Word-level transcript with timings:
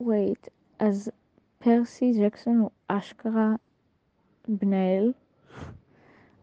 וייט, 0.00 0.48
אז 0.78 1.10
פרסי 1.58 2.12
ג'קסון 2.20 2.58
הוא 2.58 2.70
אשכרה 2.88 3.54
בנאל. 4.48 5.12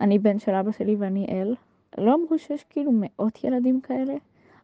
אני 0.01 0.19
בן 0.19 0.39
של 0.39 0.51
אבא 0.51 0.71
שלי 0.71 0.95
ואני 0.95 1.25
אל. 1.29 1.55
לא 1.97 2.15
אמרו 2.15 2.39
שיש 2.39 2.63
כאילו 2.63 2.91
מאות 2.93 3.43
ילדים 3.43 3.81
כאלה? 3.81 4.13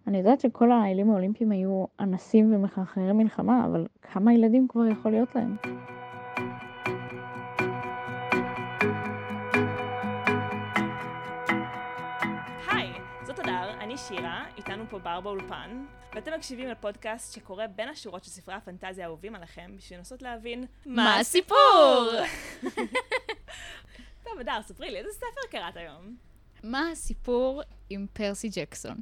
אני 0.08 0.18
יודעת 0.18 0.40
שכל 0.40 0.72
האלים 0.72 1.10
האולימפיים 1.10 1.52
היו 1.52 1.86
אנסים 2.00 2.56
ומחרחרי 2.56 3.12
מלחמה, 3.14 3.66
אבל 3.66 3.88
כמה 4.02 4.34
ילדים 4.34 4.68
כבר 4.68 4.86
יכול 4.86 5.12
להיות 5.12 5.36
להם? 5.36 5.56
שירה, 14.10 14.46
איתנו 14.58 14.84
פה 14.90 15.00
בר 15.00 15.22
באולפן, 15.22 15.86
ואתם 16.16 16.34
מקשיבים 16.34 16.68
לפודקאסט 16.68 17.34
שקורא 17.34 17.68
בין 17.68 17.90
השורות 17.90 18.24
של 18.24 18.30
ספרי 18.30 18.56
הפנטזיה 18.56 19.06
האהובים 19.06 19.36
עליכם, 19.36 19.72
בשביל 19.78 20.00
לנסות 20.00 20.22
להבין 20.22 20.66
מה 20.86 21.20
הסיפור? 21.20 22.10
טוב, 24.24 24.40
הדר, 24.40 24.62
ספרי 24.62 24.92
לי, 24.92 24.98
איזה 24.98 25.10
ספר 25.12 25.42
קראת 25.52 25.78
היום? 25.78 26.16
מה 26.64 26.90
הסיפור 26.92 27.62
עם 27.90 28.06
פרסי 28.14 28.50
ג'קסון? 28.50 28.98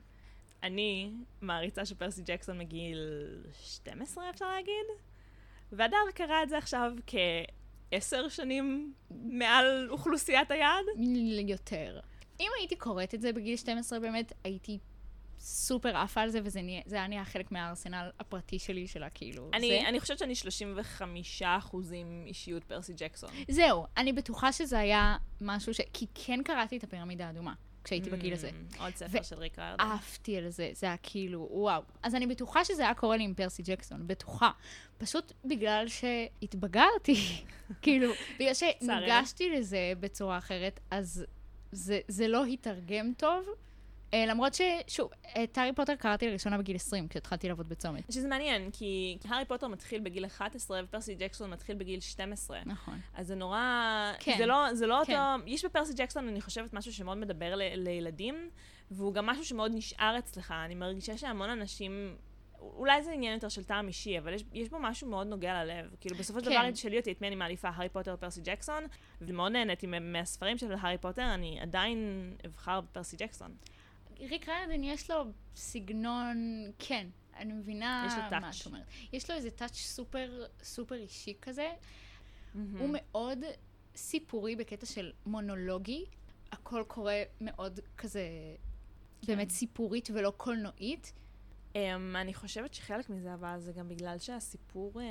אני 0.64 1.12
מעריצה 1.42 1.86
של 1.86 1.96
פרסי 1.96 2.22
ג'קסון 2.26 2.58
מגיל 2.58 3.00
12, 3.62 4.30
אפשר 4.30 4.50
להגיד? 4.50 4.86
והדר 5.72 5.98
קרא 6.14 6.44
את 6.44 6.50
זה 6.50 6.58
עכשיו 6.58 6.92
כעשר 7.08 8.30
שנים 8.30 8.94
מעל 9.12 9.88
אוכלוסיית 9.90 10.52
היעד? 10.52 10.86
יותר. 11.48 12.00
אם 12.40 12.50
הייתי 12.60 12.76
קוראת 12.76 13.14
את 13.16 13.22
זה 13.22 13.34
בגיל 13.34 13.58
12, 13.58 14.00
באמת 14.00 14.34
הייתי 14.44 14.80
סופר 15.40 15.98
עפה 15.98 16.22
על 16.22 16.30
זה, 16.30 16.40
וזה 16.44 16.62
נהיה- 16.62 16.82
זה 16.86 16.96
היה 16.96 17.08
נהיה 17.08 17.26
חלק 17.26 17.52
מהארסנל 17.52 18.10
הפרטי 18.20 18.60
שלי, 18.60 18.88
של 18.88 19.04
הכאילו... 19.04 19.50
אני, 19.54 19.68
זה. 19.68 19.90
אני 19.90 20.00
חושבת 20.00 20.18
שאני 20.20 20.36
35 20.36 21.42
אחוזים 21.42 22.24
אישיות 22.28 22.64
פרסי 22.64 22.94
ג'קסון. 22.98 23.30
זהו, 23.48 23.86
אני 23.98 24.14
בטוחה 24.14 24.52
שזה 24.52 24.80
היה 24.80 25.18
משהו 25.42 25.74
ש... 25.74 25.82
כי 25.94 26.06
כן 26.16 26.40
קראתי 26.46 26.78
את 26.78 26.84
הפירמידה 26.84 27.28
האדומה, 27.28 27.54
כשהייתי 27.84 28.10
בגיל 28.10 28.34
הזה. 28.34 28.50
Mm, 28.50 28.82
עוד 28.82 28.96
ספר 28.96 29.18
ו- 29.22 29.24
של 29.24 29.36
ריק 29.40 29.60
ריירדן. 29.60 29.84
עפתי 29.84 30.38
על 30.38 30.50
זה, 30.50 30.70
זה 30.74 30.86
היה 30.88 30.98
כאילו, 31.04 31.48
וואו. 31.52 31.82
אז 32.04 32.16
אני 32.16 32.28
בטוחה 32.28 32.66
שזה 32.66 32.82
היה 32.84 32.94
קורה 32.94 33.18
לי 33.18 33.24
עם 33.24 33.34
פרסי 33.34 33.64
ג'קסון, 33.64 34.08
בטוחה. 34.08 34.52
פשוט 34.98 35.32
בגלל 35.46 35.86
שהתבגרתי, 35.88 37.16
כאילו, 37.82 38.12
בגלל 38.40 38.54
שניגשתי 38.54 39.50
לזה 39.50 39.94
בצורה 40.00 40.38
אחרת, 40.38 40.80
אז 40.92 41.26
זה, 41.72 42.00
זה 42.08 42.28
לא 42.28 42.46
התרגם 42.46 43.12
טוב. 43.18 43.46
אה, 44.14 44.26
למרות 44.26 44.54
ששוב, 44.54 45.10
את 45.44 45.58
הארי 45.58 45.74
פוטר 45.74 45.96
קראתי 45.96 46.28
לראשונה 46.28 46.58
בגיל 46.58 46.76
20, 46.76 47.08
כשהתחלתי 47.08 47.48
לעבוד 47.48 47.70
בצומת. 47.70 48.12
שזה 48.12 48.28
מעניין, 48.28 48.72
כי 48.72 49.18
הארי 49.26 49.46
פוטר 49.46 49.68
מתחיל 49.68 50.02
בגיל 50.02 50.26
11 50.26 50.82
ופרסי 50.84 51.16
ג'קסון 51.16 51.50
מתחיל 51.50 51.76
בגיל 51.76 52.00
12. 52.00 52.60
נכון. 52.66 53.00
אז 53.14 53.28
זה 53.28 53.36
נורא... 53.36 53.60
כן. 54.20 54.36
זה 54.38 54.46
לא, 54.46 54.74
זה 54.74 54.88
לא 54.88 55.02
כן. 55.08 55.14
אותו... 55.14 55.50
יש 55.50 55.66
בפרסי 55.66 55.94
ג'קסון, 55.96 56.28
אני 56.28 56.42
חושבת, 56.42 56.74
משהו 56.74 56.94
שמאוד 56.94 57.18
מדבר 57.18 57.56
ל... 57.56 57.62
לילדים, 57.76 58.50
והוא 58.92 59.14
גם 59.14 59.26
משהו 59.26 59.46
שמאוד 59.46 59.72
נשאר 59.76 60.16
אצלך. 60.20 60.54
אני 60.66 60.76
מרגישה 60.76 61.18
שהמון 61.18 61.50
אנשים... 61.50 62.16
אולי 62.60 63.04
זה 63.04 63.12
עניין 63.12 63.34
יותר 63.34 63.50
של 63.50 63.64
טעם 63.64 63.88
אישי, 63.88 64.20
אבל 64.20 64.34
יש, 64.34 64.44
יש 64.54 64.70
בו 64.70 64.80
משהו 64.80 65.10
מאוד 65.10 65.28
נוגע 65.28 65.64
ללב. 65.64 65.96
כאילו, 66.00 66.16
בסופו 66.16 66.40
של 66.40 66.46
כן. 66.46 66.52
דבר, 66.52 66.68
אם 66.68 66.72
תשאלי 66.72 66.98
אותי 66.98 67.12
את 67.12 67.22
מי 67.22 67.28
אני 67.28 67.36
מעדיפה, 67.36 67.70
הארי 67.70 67.90
פוטר 67.90 68.12
או 68.12 68.18
פרסי 68.18 68.42
ג'קסון, 68.44 68.84
ומאוד 69.22 69.52
נהניתי 69.52 69.88
מה- 69.88 70.00
מהספרים 70.00 70.58
של 70.58 70.72
הארי 70.80 70.98
פוטר, 70.98 71.34
אני 71.34 71.60
עדיין 71.62 72.34
אבחר 72.46 72.82
בפרסי 72.82 73.18
ג'קסון. 73.18 73.56
ריק 74.20 74.50
ריירדן 74.50 74.84
יש 74.84 75.10
לו 75.10 75.24
סגנון, 75.56 76.38
כן, 76.80 77.08
אני 77.38 77.54
מבינה 77.54 78.08
מה. 78.32 78.50
את 78.62 78.66
אומרת. 78.66 78.84
יש 79.14 79.30
לו 79.30 79.36
איזה 79.36 79.52
טאץ' 79.52 79.76
סופר, 79.76 80.46
סופר 80.64 80.96
אישי 80.96 81.34
כזה. 81.42 81.72
Mm-hmm. 81.72 82.58
הוא 82.80 82.90
מאוד 82.94 83.40
סיפורי 83.96 84.56
בקטע 84.56 84.86
של 84.86 85.12
מונולוגי. 85.26 86.06
הכל 86.52 86.84
קורה 86.88 87.24
מאוד 87.42 87.80
כזה, 87.98 88.22
כן. 89.22 89.28
באמת 89.28 89.50
סיפורית 89.50 90.10
ולא 90.14 90.34
קולנועית. 90.38 91.14
Um, 91.74 91.78
אני 92.16 92.34
חושבת 92.34 92.74
שחלק 92.74 93.10
מזה, 93.10 93.34
אבל 93.34 93.60
זה 93.60 93.72
גם 93.72 93.90
בגלל 93.90 94.20
שהסיפור 94.20 94.94
uh, 94.94 95.04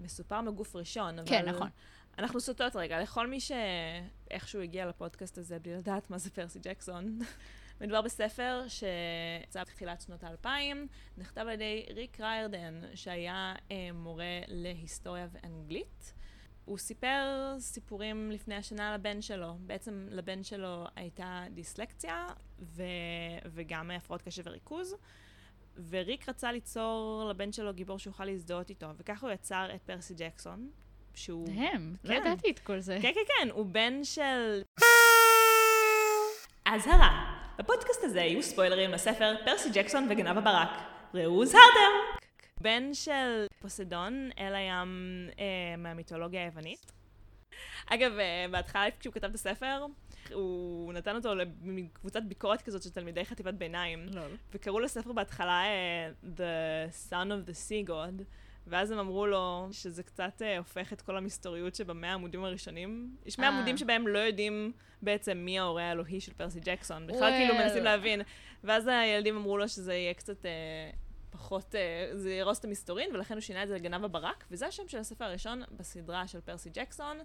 מסופר 0.00 0.40
מגוף 0.40 0.76
ראשון. 0.76 1.18
אבל 1.18 1.28
כן, 1.28 1.48
נכון. 1.48 1.68
אנחנו 2.18 2.40
סוטות 2.40 2.76
רגע, 2.76 3.00
לכל 3.00 3.26
מי 3.26 3.38
שאיכשהו 3.40 4.60
הגיע 4.60 4.86
לפודקאסט 4.86 5.38
הזה 5.38 5.58
בלי 5.58 5.74
לדעת 5.74 6.10
מה 6.10 6.18
זה 6.18 6.30
פרסי 6.30 6.58
ג'קסון. 6.62 7.18
מדובר 7.80 8.02
בספר 8.02 8.62
שיצא 8.68 9.62
בתחילת 9.62 10.00
שנות 10.00 10.24
האלפיים, 10.24 10.86
נכתב 11.18 11.40
על 11.40 11.48
ידי 11.48 11.86
ריק 11.94 12.20
ריירדן, 12.20 12.80
שהיה 12.94 13.54
uh, 13.58 13.72
מורה 13.94 14.40
להיסטוריה 14.48 15.28
ואנגלית. 15.32 16.14
הוא 16.64 16.78
סיפר 16.78 17.54
סיפורים 17.58 18.30
לפני 18.30 18.54
השנה 18.54 18.94
לבן 18.94 19.22
שלו. 19.22 19.54
בעצם 19.60 20.06
לבן 20.10 20.42
שלו 20.42 20.84
הייתה 20.96 21.44
דיסלקציה 21.50 22.26
ו... 22.60 22.82
וגם 23.44 23.90
הפרעות 23.90 24.22
קשב 24.22 24.42
וריכוז. 24.46 24.96
וריק 25.88 26.28
רצה 26.28 26.52
ליצור 26.52 27.24
לבן 27.30 27.52
שלו 27.52 27.74
גיבור 27.74 27.98
שיוכל 27.98 28.24
להזדהות 28.24 28.70
איתו, 28.70 28.86
וככה 28.96 29.26
הוא 29.26 29.34
יצר 29.34 29.68
את 29.74 29.82
פרסי 29.82 30.14
ג'קסון, 30.14 30.70
שהוא... 31.14 31.48
הם, 31.54 31.96
לא 32.04 32.08
כן. 32.08 32.16
ידעתי 32.16 32.50
את 32.50 32.58
כל 32.58 32.80
זה. 32.80 32.98
כן, 33.02 33.12
כן, 33.14 33.20
כן, 33.26 33.48
הוא 33.50 33.66
בן 33.66 34.04
של... 34.04 34.62
אזהרה, 36.64 37.39
בפודקאסט 37.60 38.04
הזה 38.04 38.20
יהיו 38.20 38.42
ספוילרים 38.42 38.90
לספר 38.90 39.34
פרסי 39.44 39.68
ג'קסון 39.72 40.06
וגנב 40.10 40.38
הברק. 40.38 40.68
ראו 41.14 41.30
הוזהרתם! 41.30 42.20
בן 42.60 42.94
של 42.94 43.46
פוסדון, 43.58 44.30
אל 44.38 44.54
הים 44.54 44.88
אה, 45.38 45.76
מהמיתולוגיה 45.78 46.42
היוונית. 46.42 46.92
אגב, 47.86 48.18
אה, 48.18 48.46
בהתחלה, 48.50 48.84
כשהוא 49.00 49.14
כתב 49.14 49.28
את 49.28 49.34
הספר, 49.34 49.86
הוא 50.32 50.92
נתן 50.92 51.16
אותו 51.16 51.34
לקבוצת 51.64 52.22
ביקורת 52.22 52.62
כזאת 52.62 52.82
של 52.82 52.90
תלמידי 52.90 53.24
חטיבת 53.24 53.54
ביניים. 53.54 54.06
לול. 54.10 54.36
וקראו 54.52 54.80
לספר 54.80 55.12
בהתחלה 55.12 55.62
אה, 55.64 56.10
The 56.36 57.10
Son 57.10 57.26
of 57.26 57.50
the 57.50 57.52
Sea 57.52 57.88
God, 57.88 58.22
ואז 58.66 58.90
הם 58.90 58.98
אמרו 58.98 59.26
לו 59.26 59.68
שזה 59.72 60.02
קצת 60.02 60.42
אה, 60.42 60.58
הופך 60.58 60.92
את 60.92 61.02
כל 61.02 61.16
המסתוריות 61.16 61.74
שבמאה 61.74 62.10
העמודים 62.10 62.44
הראשונים. 62.44 63.16
יש 63.26 63.38
מאה 63.38 63.48
אה. 63.48 63.54
עמודים 63.54 63.76
שבהם 63.76 64.08
לא 64.08 64.18
יודעים 64.18 64.72
בעצם 65.02 65.38
מי 65.38 65.58
ההורה 65.58 65.82
האלוהי 65.82 66.20
של 66.20 66.32
פרסי 66.32 66.60
ג'קסון. 66.60 67.06
בכלל 67.06 67.32
Well. 67.32 67.36
כאילו 67.36 67.54
מנסים 67.54 67.84
להבין. 67.84 68.22
ואז 68.64 68.86
הילדים 68.86 69.36
אמרו 69.36 69.58
לו 69.58 69.68
שזה 69.68 69.94
יהיה 69.94 70.14
קצת 70.14 70.46
אה, 70.46 70.50
פחות, 71.30 71.74
אה, 71.74 72.10
זה 72.14 72.32
יהרוס 72.32 72.58
את 72.58 72.64
המסתורין, 72.64 73.14
ולכן 73.14 73.34
הוא 73.34 73.40
שינה 73.40 73.62
את 73.62 73.68
זה 73.68 73.74
לגנב 73.74 74.04
הברק, 74.04 74.44
וזה 74.50 74.66
השם 74.66 74.88
של 74.88 74.98
הספר 74.98 75.24
הראשון 75.24 75.62
בסדרה 75.70 76.26
של 76.26 76.40
פרסי 76.40 76.70
ג'קסון. 76.70 77.18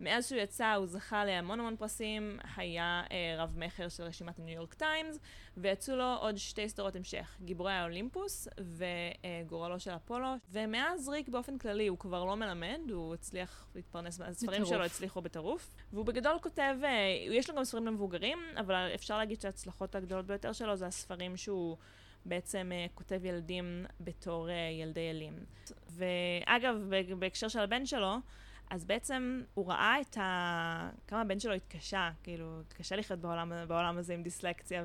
מאז 0.00 0.28
שהוא 0.28 0.40
יצא 0.40 0.74
הוא 0.74 0.86
זכה 0.86 1.24
להמון 1.24 1.60
המון 1.60 1.76
פרסים, 1.76 2.38
היה 2.56 3.02
אה, 3.10 3.34
רב 3.38 3.58
מכר 3.58 3.88
של 3.88 4.02
רשימת 4.02 4.38
הניו 4.38 4.54
יורק 4.54 4.74
טיימס, 4.74 5.18
ויצאו 5.56 5.96
לו 5.96 6.16
עוד 6.20 6.36
שתי 6.36 6.68
סדרות 6.68 6.96
המשך, 6.96 7.36
גיבורי 7.44 7.72
האולימפוס 7.72 8.48
וגורלו 8.60 9.80
של 9.80 9.90
אפולו, 9.90 10.28
ומאז 10.52 11.08
ריק 11.08 11.28
באופן 11.28 11.58
כללי 11.58 11.86
הוא 11.86 11.98
כבר 11.98 12.24
לא 12.24 12.36
מלמד, 12.36 12.80
הוא 12.90 13.14
הצליח 13.14 13.66
להתפרנס, 13.74 14.20
הספרים. 14.20 14.64
שלו 14.64 14.84
הצליחו 14.84 15.22
בטירוף, 15.22 15.74
והוא 15.92 16.06
בגדול 16.06 16.38
כותב, 16.42 16.74
אה, 16.84 16.90
יש 17.30 17.50
לו 17.50 17.56
גם 17.56 17.64
ספרים 17.64 17.86
למבוגרים, 17.86 18.38
אבל 18.56 18.90
אפשר 18.94 19.18
להגיד 19.18 19.40
שההצלחות 19.40 19.94
הגדולות 19.94 20.26
ביותר 20.26 20.52
שלו 20.52 20.76
זה 20.76 20.86
הספרים 20.86 21.36
שהוא... 21.36 21.76
בעצם 22.26 22.70
אה, 22.74 22.86
כותב 22.94 23.24
ילדים 23.24 23.86
בתור 24.00 24.50
אה, 24.50 24.54
ילדי 24.80 25.10
אלים. 25.10 25.34
ואגב, 25.90 26.76
בהקשר 27.18 27.48
של 27.48 27.60
הבן 27.60 27.86
שלו, 27.86 28.16
אז 28.70 28.84
בעצם 28.84 29.42
הוא 29.54 29.68
ראה 29.68 30.00
את 30.00 30.16
ה... 30.16 30.90
כמה 31.06 31.20
הבן 31.20 31.40
שלו 31.40 31.52
התקשה, 31.52 32.10
כאילו, 32.22 32.60
קשה 32.68 32.96
לחיות 32.96 33.20
בעולם, 33.20 33.52
בעולם 33.68 33.98
הזה 33.98 34.14
עם 34.14 34.22
דיסלקציה. 34.22 34.84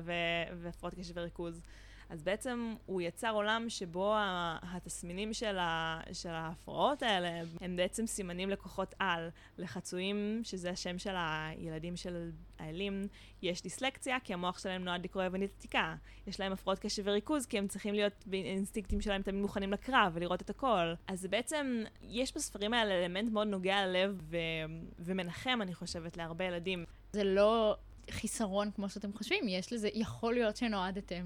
והפרעות 0.56 0.94
קשב 0.94 1.12
וריכוז. 1.16 1.62
אז 2.10 2.22
בעצם 2.22 2.74
הוא 2.86 3.00
יצר 3.00 3.30
עולם 3.30 3.64
שבו 3.68 4.14
התסמינים 4.62 5.32
של, 5.32 5.58
ה... 5.58 6.00
של 6.12 6.28
ההפרעות 6.28 7.02
האלה 7.02 7.42
הם 7.60 7.76
בעצם 7.76 8.06
סימנים 8.06 8.50
לכוחות 8.50 8.94
על. 8.98 9.28
לחצויים, 9.58 10.40
שזה 10.44 10.70
השם 10.70 10.98
של 10.98 11.14
הילדים 11.16 11.96
של 11.96 12.30
האלים, 12.58 13.08
יש 13.42 13.62
דיסלקציה, 13.62 14.20
כי 14.24 14.34
המוח 14.34 14.58
שלהם 14.58 14.84
נועד 14.84 15.04
לקרוא 15.04 15.22
יוונית 15.22 15.50
עתיקה. 15.58 15.94
יש 16.26 16.40
להם 16.40 16.52
הפרעות 16.52 16.78
קשב 16.78 17.02
וריכוז, 17.06 17.46
כי 17.46 17.58
הם 17.58 17.68
צריכים 17.68 17.94
להיות 17.94 18.24
באינסטינקטים 18.26 19.00
שלהם 19.00 19.22
תמיד 19.22 19.42
מוכנים 19.42 19.72
לקרב 19.72 20.12
ולראות 20.14 20.42
את 20.42 20.50
הכל. 20.50 20.94
אז 21.06 21.26
בעצם, 21.26 21.84
יש 22.02 22.34
בספרים 22.34 22.74
האלה 22.74 22.94
אלמנט 23.04 23.32
מאוד 23.32 23.48
נוגע 23.48 23.86
ללב 23.86 24.20
ו... 24.22 24.36
ומנחם, 24.98 25.58
אני 25.62 25.74
חושבת, 25.74 26.16
להרבה 26.16 26.44
ילדים. 26.44 26.84
זה 27.12 27.24
לא 27.24 27.76
חיסרון 28.10 28.70
כמו 28.70 28.88
שאתם 28.88 29.12
חושבים, 29.12 29.48
יש 29.48 29.72
לזה, 29.72 29.88
יכול 29.94 30.34
להיות 30.34 30.56
שנועדתם 30.56 31.24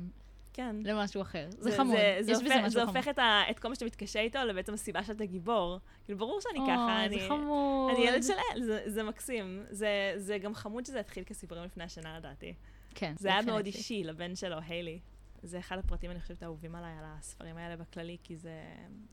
כן. 0.54 0.76
למשהו 0.84 1.22
אחר. 1.22 1.48
זה, 1.50 1.76
חמוד, 1.76 1.96
זה, 2.20 2.32
יש 2.32 2.38
זה 2.38 2.44
בזה 2.44 2.54
הופך, 2.54 2.68
זה. 2.68 2.82
הופך 2.82 3.08
את, 3.08 3.18
ה, 3.18 3.42
את 3.50 3.58
כל 3.58 3.68
מה 3.68 3.74
שאתה 3.74 3.84
מתקשה 3.84 4.20
איתו 4.20 4.38
לבעצם 4.38 4.74
הסיבה 4.74 5.04
שאתה 5.04 5.24
גיבור. 5.24 5.78
כאילו, 6.04 6.18
ברור 6.18 6.40
שאני 6.40 6.58
אוי, 6.58 6.68
ככה, 6.68 6.96
זה 6.98 7.04
אני... 7.04 7.28
חמוד. 7.28 7.94
אני 7.96 8.08
ילד 8.08 8.22
של 8.22 8.32
אל, 8.32 8.62
זה, 8.62 8.82
זה 8.86 9.02
מקסים. 9.02 9.64
זה, 9.70 10.12
זה 10.16 10.38
גם 10.38 10.54
חמוד 10.54 10.86
שזה 10.86 11.00
התחיל 11.00 11.24
כסיפורים 11.24 11.64
לפני 11.64 11.84
השנה, 11.84 12.18
לדעתי. 12.18 12.54
כן, 12.94 13.14
זה 13.18 13.28
היה 13.28 13.42
מאוד. 13.42 13.66
אישי 13.66 14.04
לבן 14.04 14.36
שלו, 14.36 14.56
היילי. 14.68 15.00
זה 15.42 15.58
אחד 15.58 15.78
הפרטים, 15.78 16.10
אני 16.10 16.20
חושבת, 16.20 16.42
האהובים 16.42 16.74
עליי, 16.74 16.92
על 16.98 17.04
הספרים 17.04 17.56
האלה 17.56 17.76
בכללי, 17.76 18.16
כי 18.22 18.36
זה... 18.36 18.62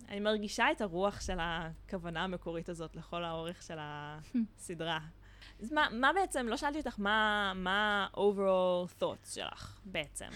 אני 0.10 0.20
מרגישה 0.20 0.72
את 0.72 0.82
הרוח 0.82 1.22
של 1.22 1.38
הכוונה 1.40 2.24
המקורית 2.24 2.70
הזאת 2.70 2.96
לכל 2.96 3.24
האורך 3.24 3.64
של 3.64 3.78
הסדרה. 3.80 5.00
אז 5.62 5.72
מה, 5.72 5.88
מה 5.92 6.14
בעצם, 6.14 6.48
לא 6.48 6.58
שאלתי 6.58 6.78
אותך, 6.78 6.96
מה, 7.00 7.52
מה 7.56 8.08
overall 8.14 9.02
thoughts 9.02 9.34
שלך 9.34 9.80
בעצם? 9.86 10.30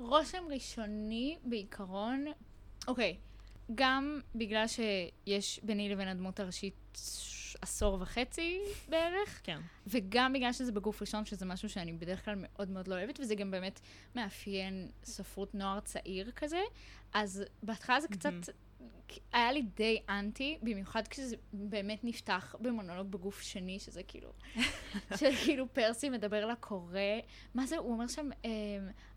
רושם 0.00 0.44
ראשוני, 0.50 1.38
בעיקרון, 1.44 2.24
אוקיי, 2.88 3.16
גם 3.74 4.20
בגלל 4.34 4.66
שיש 4.66 5.60
ביני 5.62 5.88
לבין 5.88 6.08
הדמות 6.08 6.40
הראשית 6.40 6.98
עשור 7.62 7.98
וחצי 8.00 8.60
בערך, 8.88 9.40
כן. 9.44 9.60
וגם 9.86 10.32
בגלל 10.32 10.52
שזה 10.52 10.72
בגוף 10.72 11.00
ראשון, 11.00 11.24
שזה 11.24 11.46
משהו 11.46 11.68
שאני 11.68 11.92
בדרך 11.92 12.24
כלל 12.24 12.34
מאוד 12.36 12.70
מאוד 12.70 12.88
לא 12.88 12.94
אוהבת, 12.94 13.20
וזה 13.20 13.34
גם 13.34 13.50
באמת 13.50 13.80
מאפיין 14.14 14.88
ספרות 15.04 15.54
נוער 15.54 15.80
צעיר 15.80 16.30
כזה, 16.30 16.60
אז 17.12 17.44
בהתחלה 17.62 18.00
זה 18.00 18.08
קצת... 18.08 18.32
היה 19.32 19.52
לי 19.52 19.62
די 19.62 20.02
אנטי, 20.08 20.58
במיוחד 20.62 21.08
כשזה 21.08 21.36
באמת 21.52 22.04
נפתח 22.04 22.54
במונולוג 22.60 23.10
בגוף 23.10 23.40
שני, 23.40 23.78
שזה 23.78 24.02
כאילו, 24.02 24.32
שכאילו 25.18 25.66
פרסי 25.72 26.10
מדבר 26.10 26.46
לקורא, 26.46 27.00
מה 27.54 27.66
זה, 27.66 27.78
הוא 27.78 27.92
אומר 27.92 28.06
שם, 28.08 28.30
אמ, 28.44 28.50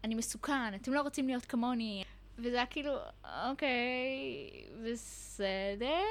אני 0.03 0.15
מסוכן, 0.15 0.75
אתם 0.75 0.93
לא 0.93 1.01
רוצים 1.01 1.27
להיות 1.27 1.45
כמוני, 1.45 2.03
וזה 2.37 2.55
היה 2.55 2.65
כאילו, 2.65 2.93
אוקיי, 3.49 3.69
בסדר, 4.83 6.01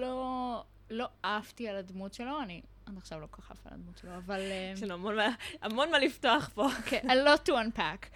לא, 0.00 0.64
לא 0.90 1.08
עפתי 1.22 1.68
על 1.68 1.76
הדמות 1.76 2.14
שלו, 2.14 2.42
אני 2.42 2.62
עד 2.86 2.96
עכשיו 2.96 3.20
לא 3.20 3.26
כל 3.30 3.42
כך 3.42 3.50
עפה 3.50 3.68
על 3.68 3.74
הדמות 3.74 3.98
שלו, 3.98 4.16
אבל... 4.16 4.40
יש 4.72 4.82
לנו 4.82 4.94
המון, 4.94 5.14
המון 5.62 5.90
מה 5.90 5.98
לפתוח 5.98 6.50
פה. 6.54 6.68
כן, 6.86 7.10
a 7.10 7.12
lot 7.12 7.48
to 7.48 7.52
unpack. 7.52 8.06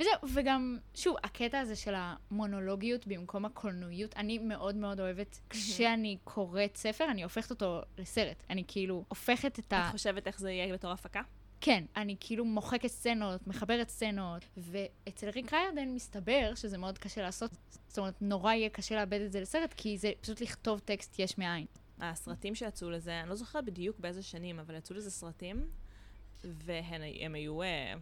וזהו, 0.00 0.12
וגם, 0.34 0.78
שוב, 0.94 1.16
הקטע 1.24 1.58
הזה 1.58 1.76
של 1.76 1.94
המונולוגיות 1.96 3.06
במקום 3.06 3.44
הקולנועיות, 3.44 4.16
אני 4.16 4.38
מאוד 4.38 4.76
מאוד 4.76 5.00
אוהבת, 5.00 5.40
כשאני 5.50 6.18
קוראת 6.24 6.76
ספר, 6.76 7.04
אני 7.10 7.22
הופכת 7.22 7.50
אותו 7.50 7.80
לסרט. 7.98 8.42
אני 8.50 8.64
כאילו 8.68 9.04
הופכת 9.08 9.58
את 9.58 9.72
ה... 9.72 9.86
את 9.86 9.92
חושבת 9.92 10.26
איך 10.26 10.40
זה 10.40 10.50
יהיה 10.50 10.74
בתור 10.74 10.90
הפקה? 10.90 11.22
כן, 11.60 11.84
אני 11.96 12.16
כאילו 12.20 12.44
מוחקת 12.44 12.88
סצנות, 12.88 13.46
מחברת 13.46 13.88
סצנות, 13.88 14.44
ואצל 14.56 15.28
ריק 15.28 15.52
ריירדן 15.52 15.88
מסתבר 15.88 16.52
שזה 16.54 16.78
מאוד 16.78 16.98
קשה 16.98 17.22
לעשות, 17.22 17.50
זאת 17.88 17.98
אומרת, 17.98 18.22
נורא 18.22 18.52
יהיה 18.52 18.68
קשה 18.68 18.94
לאבד 18.94 19.20
את 19.20 19.32
זה 19.32 19.40
לסרט, 19.40 19.74
כי 19.76 19.98
זה 19.98 20.12
פשוט 20.20 20.40
לכתוב 20.40 20.78
טקסט 20.78 21.18
יש 21.18 21.38
מאין. 21.38 21.66
הסרטים 22.00 22.54
שיצאו 22.54 22.90
לזה, 22.90 23.20
אני 23.20 23.28
לא 23.28 23.34
זוכרת 23.34 23.64
בדיוק 23.64 23.98
באיזה 23.98 24.22
שנים, 24.22 24.58
אבל 24.58 24.74
יצאו 24.74 24.96
לזה 24.96 25.10
סרטים, 25.10 25.70
והם 26.44 27.34
היו 27.34 27.62
אה, 27.62 27.94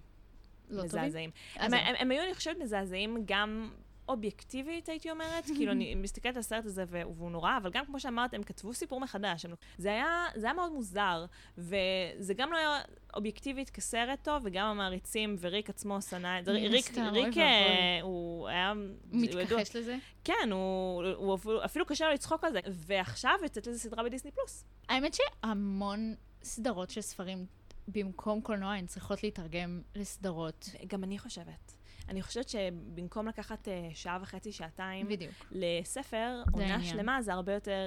לא 0.69 0.85
מזעזעים. 0.85 1.31
הם, 1.55 1.75
הם, 1.75 1.94
הם 1.99 2.11
היו, 2.11 2.23
אני 2.23 2.35
חושבת, 2.35 2.56
מזעזעים 2.58 3.23
גם 3.25 3.70
אובייקטיבית, 4.08 4.88
הייתי 4.88 5.10
אומרת. 5.10 5.44
כאילו, 5.44 5.72
אני 5.72 5.94
מסתכלת 6.04 6.34
על 6.34 6.40
הסרט 6.40 6.66
הזה 6.66 6.84
והוא 6.88 7.30
נורא, 7.30 7.56
אבל 7.56 7.70
גם 7.70 7.86
כמו 7.86 8.00
שאמרת, 8.00 8.34
הם 8.34 8.42
כתבו 8.42 8.74
סיפור 8.74 9.00
מחדש. 9.00 9.44
הם, 9.44 9.54
זה, 9.78 9.88
היה, 9.88 10.26
זה 10.34 10.46
היה 10.46 10.54
מאוד 10.54 10.72
מוזר, 10.72 11.24
וזה 11.58 12.34
גם 12.36 12.52
לא 12.52 12.56
היה 12.56 12.80
אובייקטיבית 13.14 13.70
כסרט 13.70 14.18
טוב, 14.22 14.42
וגם 14.44 14.66
המעריצים, 14.66 15.36
וריק 15.40 15.70
עצמו 15.70 16.02
שנא 16.02 16.38
את 16.38 16.44
זה. 16.44 16.52
ריק, 16.52 16.98
ריק, 16.98 17.38
אה, 17.38 17.98
הוא 18.02 18.48
היה... 18.48 18.72
מתכחש 19.12 19.76
לזה? 19.76 19.96
כן, 20.24 20.48
הוא, 20.52 21.04
הוא 21.16 21.34
אפילו, 21.34 21.64
אפילו 21.64 21.86
קשה 21.86 22.06
לו 22.06 22.12
לצחוק 22.12 22.44
על 22.44 22.52
זה. 22.52 22.60
ועכשיו 22.66 23.34
יוצאת 23.42 23.66
לזה 23.66 23.78
סדרה 23.78 24.04
בדיסני 24.04 24.30
פלוס. 24.30 24.64
האמת 24.88 25.14
שהמון 25.14 26.14
סדרות 26.42 26.90
של 26.90 27.00
ספרים 27.00 27.46
במקום 27.88 28.40
קולנוע 28.40 28.72
הן 28.72 28.86
צריכות 28.86 29.22
להתרגם 29.22 29.82
לסדרות. 29.94 30.68
גם 30.86 31.04
אני 31.04 31.18
חושבת. 31.18 31.74
אני 32.08 32.22
חושבת 32.22 32.48
שבמקום 32.48 33.28
לקחת 33.28 33.68
uh, 33.68 33.94
שעה 33.94 34.18
וחצי, 34.22 34.52
שעתיים, 34.52 35.08
בדיוק. 35.08 35.32
לספר, 35.52 36.42
עונה 36.52 36.84
שלמה, 36.84 37.22
זה 37.22 37.32
הרבה 37.32 37.52
יותר... 37.54 37.80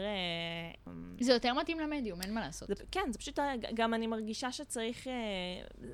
Uh, 0.85 0.89
זה 1.19 1.33
יותר 1.33 1.53
מתאים 1.53 1.79
למדיום, 1.79 2.21
אין 2.21 2.33
מה 2.33 2.41
לעשות. 2.41 2.67
זה, 2.67 2.83
כן, 2.91 3.11
זה 3.11 3.19
פשוט, 3.19 3.39
גם 3.73 3.93
אני 3.93 4.07
מרגישה 4.07 4.51
שצריך... 4.51 5.07
Uh, 5.07 5.09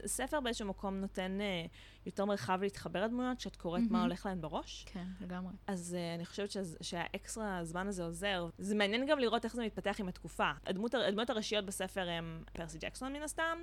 ספר 0.05 0.39
באיזשהו 0.39 0.67
מקום 0.67 0.95
נותן 0.95 1.37
uh, 1.39 1.69
יותר 2.05 2.25
מרחב 2.25 2.59
להתחבר 2.61 3.03
לדמויות, 3.03 3.37
כשאת 3.37 3.55
קוראת 3.55 3.81
mm-hmm. 3.81 3.91
מה 3.93 4.03
הולך 4.03 4.25
להן 4.25 4.41
בראש. 4.41 4.85
כן, 4.93 5.05
לגמרי. 5.21 5.53
אז 5.67 5.97
uh, 5.97 6.15
אני 6.17 6.25
חושבת 6.25 6.51
שזה, 6.51 6.77
שהאקסטרה 6.81 7.57
הזמן 7.57 7.87
הזה 7.87 8.03
עוזר. 8.03 8.49
זה 8.57 8.75
מעניין 8.75 9.05
גם 9.05 9.19
לראות 9.19 9.45
איך 9.45 9.55
זה 9.55 9.65
מתפתח 9.65 9.99
עם 9.99 10.07
התקופה. 10.07 10.51
הדמות, 10.65 10.93
הדמות 10.93 11.29
הראשיות 11.29 11.65
בספר 11.65 12.09
הם 12.09 12.43
פרסי 12.53 12.77
ג'קסון 12.77 13.13
מן 13.13 13.21
הסתם. 13.21 13.57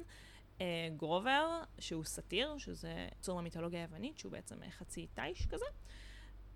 אה, 0.60 0.88
גרובר, 0.96 1.60
שהוא 1.78 2.04
סאטיר, 2.04 2.58
שזה 2.58 3.08
יצור 3.20 3.36
מהמיתולוגיה 3.36 3.80
היוונית, 3.80 4.18
שהוא 4.18 4.32
בעצם 4.32 4.62
אה, 4.62 4.70
חצי 4.70 5.06
תיש 5.14 5.46
כזה. 5.46 5.64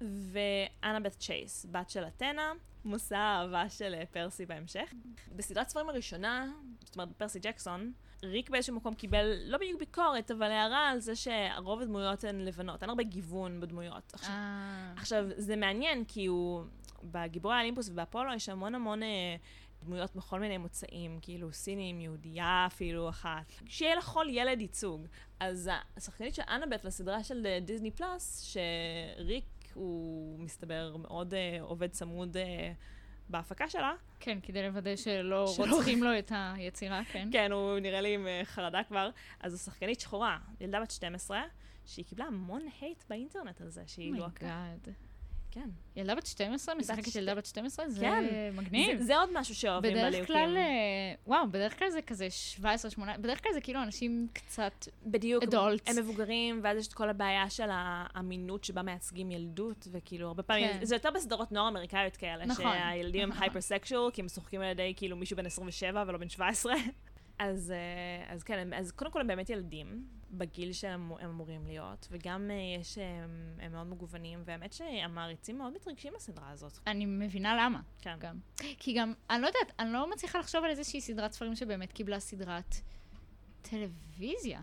ואנאבת' 0.01 1.19
צ'ייס, 1.19 1.67
בת 1.71 1.91
של 1.91 2.05
אתנה, 2.07 2.53
מושא 2.85 3.17
האהבה 3.17 3.71
של 3.71 3.95
אה, 3.95 4.07
פרסי 4.07 4.47
בהמשך. 4.47 4.95
בסדרת 5.37 5.69
ספרים 5.69 5.89
הראשונה, 5.89 6.53
זאת 6.85 6.97
אומרת, 6.97 7.09
פרסי 7.17 7.39
ג'קסון, 7.39 7.93
ריק 8.23 8.51
באיזשהו 8.51 8.75
מקום 8.75 8.95
קיבל, 8.95 9.33
לא 9.47 9.59
בדיוק 9.59 9.81
ביקורת, 9.81 10.31
אבל 10.31 10.51
הערה 10.51 10.89
על 10.89 10.99
זה 10.99 11.17
שהרוב 11.17 11.81
הדמויות 11.81 12.25
הן 12.25 12.41
לבנות, 12.41 12.83
אין 12.83 12.91
הרבה 12.91 13.03
גיוון 13.03 13.61
בדמויות. 13.61 14.15
עכשיו, 14.15 14.35
עכשיו, 14.97 15.25
זה 15.37 15.57
מעניין, 15.57 16.05
כי 16.05 16.27
הוא, 16.27 16.65
בגיבורי 17.13 17.55
האלימפוס 17.55 17.89
ובאפולו 17.89 18.35
יש 18.35 18.49
המון 18.49 18.75
המון 18.75 19.03
אה, 19.03 19.37
דמויות 19.85 20.17
בכל 20.17 20.41
מיני 20.41 20.59
מוצאים, 20.59 21.19
כאילו 21.23 21.53
סינים, 21.53 22.01
יהודייה 22.01 22.65
אפילו 22.67 23.09
אחת. 23.09 23.53
שיהיה 23.69 23.97
לכל 23.97 24.27
ילד 24.31 24.61
ייצוג. 24.61 25.07
אז 25.41 25.71
השחקנית 25.97 26.35
של 26.35 26.43
אנאבט 26.49 26.85
לסדרה 26.85 27.25
של 27.25 27.47
אה, 27.47 27.61
דיסני 27.61 27.91
פלאס, 27.91 28.41
שריק 28.43 29.45
הוא 29.75 30.39
מסתבר 30.41 30.97
מאוד 30.97 31.35
uh, 31.35 31.63
עובד 31.63 31.91
צמוד 31.91 32.37
uh, 32.37 32.41
בהפקה 33.29 33.69
שלה. 33.69 33.93
כן, 34.21 34.39
כדי 34.43 34.63
לוודא 34.63 34.97
שלא 34.97 35.47
שלא... 35.47 35.75
רוצחים 35.75 36.03
לו 36.03 36.19
את 36.19 36.33
היצירה, 36.35 37.03
כן. 37.13 37.29
כן, 37.33 37.53
הוא 37.53 37.79
נראה 37.79 38.01
לי 38.01 38.15
עם 38.15 38.27
uh, 38.27 38.45
חרדה 38.45 38.83
כבר. 38.89 39.11
אז 39.41 39.53
זו 39.53 39.59
שחקנית 39.59 40.01
שחורה, 40.01 40.39
ילדה 40.61 40.81
בת 40.81 40.91
12, 40.91 41.43
שהיא 41.87 42.05
קיבלה 42.05 42.25
המון 42.25 42.63
hate 42.81 43.05
באינטרנט 43.09 43.61
על 43.61 43.69
זה, 43.69 43.83
שהיא 43.87 44.13
oh 44.13 44.17
לוהקה. 44.17 44.67
כן. 45.55 45.69
ילדה 45.97 46.15
בת 46.15 46.27
12? 46.27 46.75
משחקת. 46.75 47.17
ילדה 47.17 47.35
בת 47.35 47.47
12? 47.47 47.89
זה 47.89 48.01
כן. 48.01 48.25
מגניב. 48.57 48.99
זה, 48.99 49.05
זה 49.05 49.17
עוד 49.17 49.29
משהו 49.33 49.55
שאוהבים 49.55 49.93
בליוקים. 49.93 50.13
בדרך 50.13 50.27
כלל, 50.27 50.57
אה, 50.57 50.63
וואו, 51.27 51.49
בדרך 51.49 51.79
כלל 51.79 51.91
זה 51.91 52.03
כזה 52.03 52.31
17, 52.31 52.91
18, 52.91 53.23
בדרך 53.23 53.43
כלל 53.43 53.53
זה 53.53 53.61
כאילו 53.61 53.83
אנשים 53.83 54.27
קצת 54.33 54.89
בדיוק, 55.07 55.43
adults. 55.43 55.89
הם 55.89 56.05
מבוגרים, 56.05 56.61
ואז 56.63 56.79
יש 56.79 56.89
את 56.89 56.93
כל 56.93 57.09
הבעיה 57.09 57.51
של 57.51 57.69
האמינות 57.71 58.65
שבה 58.65 58.83
מייצגים 58.83 59.31
ילדות, 59.31 59.89
וכאילו, 59.91 60.29
הרבה 60.29 60.43
פעמים, 60.43 60.69
כן. 60.69 60.85
זה 60.85 60.95
יותר 60.95 61.11
בסדרות 61.11 61.53
נוער 61.53 61.69
אמריקאיות 61.69 62.17
כאלה, 62.17 62.47
נכון. 62.47 62.65
שהילדים 62.65 63.23
הם 63.23 63.29
נכון. 63.29 63.43
hyper-sexual, 63.43 64.11
כי 64.11 64.21
הם 64.21 64.27
משוחקים 64.27 64.61
על 64.61 64.71
ידי 64.71 64.93
כאילו 64.97 65.17
מישהו 65.17 65.37
בן 65.37 65.47
27 65.47 66.05
ולא 66.07 66.19
בן 66.19 66.29
17. 66.29 66.75
אז, 67.39 67.73
אה, 67.77 68.35
אז 68.35 68.43
כן, 68.43 68.73
אז 68.75 68.93
קודם 68.93 69.11
כל 69.11 69.21
הם 69.21 69.27
באמת 69.27 69.51
ילדים, 69.51 70.05
בגיל 70.39 70.73
שהם 70.73 71.13
אמורים 71.25 71.67
להיות, 71.67 72.09
וגם 72.11 72.51
uh, 72.51 72.81
יש, 72.81 72.99
הם, 72.99 73.57
הם 73.59 73.73
מאוד 73.73 73.87
מגוונים, 73.87 74.43
והאמת 74.45 74.73
שהמעריצים 74.73 75.59
מאוד 75.59 75.73
מתרגשים 75.75 76.13
בסדרה 76.17 76.51
הזאת. 76.51 76.79
אני 76.87 77.07
מבינה 77.07 77.57
למה. 77.65 77.81
כן. 77.99 78.17
גם. 78.19 78.39
כי 78.57 78.93
גם, 78.93 79.13
אני 79.31 79.43
לא 79.43 79.47
יודעת, 79.47 79.73
אני 79.79 79.93
לא 79.93 80.11
מצליחה 80.11 80.39
לחשוב 80.39 80.65
על 80.65 80.71
איזושהי 80.71 81.01
סדרת 81.01 81.33
ספרים 81.33 81.57
שבאמת 81.57 81.93
קיבלה 81.93 82.21
סדרת 82.21 82.75
טלוויזיה. 83.63 84.61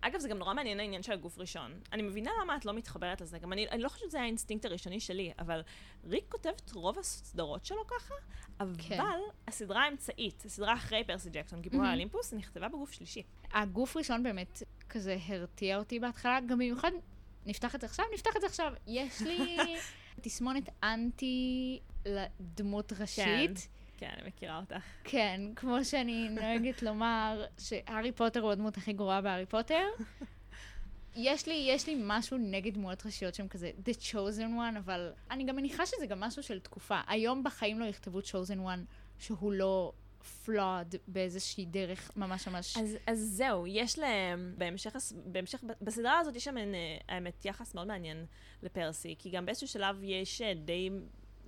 אגב, 0.00 0.20
זה 0.20 0.28
גם 0.28 0.38
נורא 0.38 0.54
מעניין 0.54 0.80
העניין 0.80 1.02
של 1.02 1.12
הגוף 1.12 1.38
ראשון. 1.38 1.80
אני 1.92 2.02
מבינה 2.02 2.30
למה 2.42 2.56
את 2.56 2.64
לא 2.64 2.72
מתחברת 2.72 3.20
לזה. 3.20 3.38
גם 3.38 3.52
אני, 3.52 3.68
אני 3.68 3.82
לא 3.82 3.88
חושבת 3.88 4.08
שזה 4.08 4.16
היה 4.16 4.24
האינסטינקט 4.24 4.64
הראשוני 4.64 5.00
שלי, 5.00 5.32
אבל 5.38 5.62
ריק 6.04 6.24
כותב 6.28 6.50
את 6.64 6.72
רוב 6.72 6.98
הסדרות 6.98 7.64
שלו 7.64 7.86
ככה, 7.86 8.14
אבל 8.60 8.74
כן. 8.88 9.00
הסדרה 9.48 9.84
האמצעית, 9.84 10.42
הסדרה 10.46 10.74
אחרי 10.74 11.04
פרסי 11.04 11.30
ג'קסון, 11.30 11.60
גיבור 11.62 11.82
mm-hmm. 11.82 11.86
האולימפוס, 11.86 12.32
נכתבה 12.32 12.68
בגוף 12.68 12.92
שלישי. 12.92 13.22
הגוף 13.52 13.96
ראשון 13.96 14.22
באמת 14.22 14.62
כזה 14.88 15.16
הרתיע 15.28 15.78
אותי 15.78 16.00
בהתחלה, 16.00 16.40
גם 16.40 16.58
במיוחד, 16.58 16.90
נפתח 17.46 17.74
את 17.74 17.80
זה 17.80 17.86
עכשיו? 17.86 18.04
נפתח 18.14 18.36
את 18.36 18.40
זה 18.40 18.46
עכשיו. 18.46 18.72
יש 18.86 19.22
לי 19.22 19.56
תסמונת 20.22 20.68
אנטי 20.82 21.80
לדמות 22.06 22.92
ראשית. 22.92 23.58
כן. 23.58 23.79
כן, 24.00 24.10
אני 24.18 24.28
מכירה 24.28 24.58
אותך. 24.60 24.82
כן, 25.04 25.40
כמו 25.56 25.84
שאני 25.84 26.28
נוהגת 26.28 26.82
לומר, 26.82 27.44
שהארי 27.58 28.12
פוטר 28.12 28.40
הוא 28.40 28.52
הדמות 28.52 28.76
הכי 28.76 28.92
גרועה 28.92 29.20
בהארי 29.20 29.46
פוטר. 29.46 29.84
יש 31.16 31.46
לי, 31.46 31.66
יש 31.68 31.86
לי 31.86 31.96
משהו 32.04 32.38
נגד 32.38 32.74
דמויות 32.74 33.06
ראשיות 33.06 33.34
שהן 33.34 33.48
כזה 33.48 33.70
The 33.84 33.92
Chosen 33.92 34.58
One, 34.58 34.78
אבל 34.78 35.12
אני 35.30 35.44
גם 35.44 35.56
מניחה 35.56 35.86
שזה 35.86 36.06
גם 36.06 36.20
משהו 36.20 36.42
של 36.42 36.60
תקופה. 36.60 37.00
היום 37.06 37.42
בחיים 37.44 37.80
לא 37.80 37.84
יכתבו 37.84 38.20
Chosen 38.20 38.58
One 38.66 38.80
שהוא 39.18 39.52
לא 39.52 39.92
flawed 40.46 40.96
באיזושהי 41.08 41.64
דרך 41.64 42.10
ממש 42.16 42.48
ממש... 42.48 42.76
אז, 42.76 42.96
אז 43.06 43.18
זהו, 43.18 43.66
יש 43.66 43.98
להם, 43.98 44.54
בהמשך, 44.58 44.96
בהמשך, 45.26 45.64
בסדרה 45.80 46.18
הזאת 46.18 46.36
יש 46.36 46.44
שם, 46.44 46.56
אה, 46.58 46.64
האמת, 47.08 47.44
יחס 47.44 47.74
מאוד 47.74 47.86
מעניין 47.86 48.26
לפרסי, 48.62 49.14
כי 49.18 49.30
גם 49.30 49.46
באיזשהו 49.46 49.68
שלב 49.68 49.98
יש 50.02 50.42
אה, 50.42 50.54
די 50.54 50.90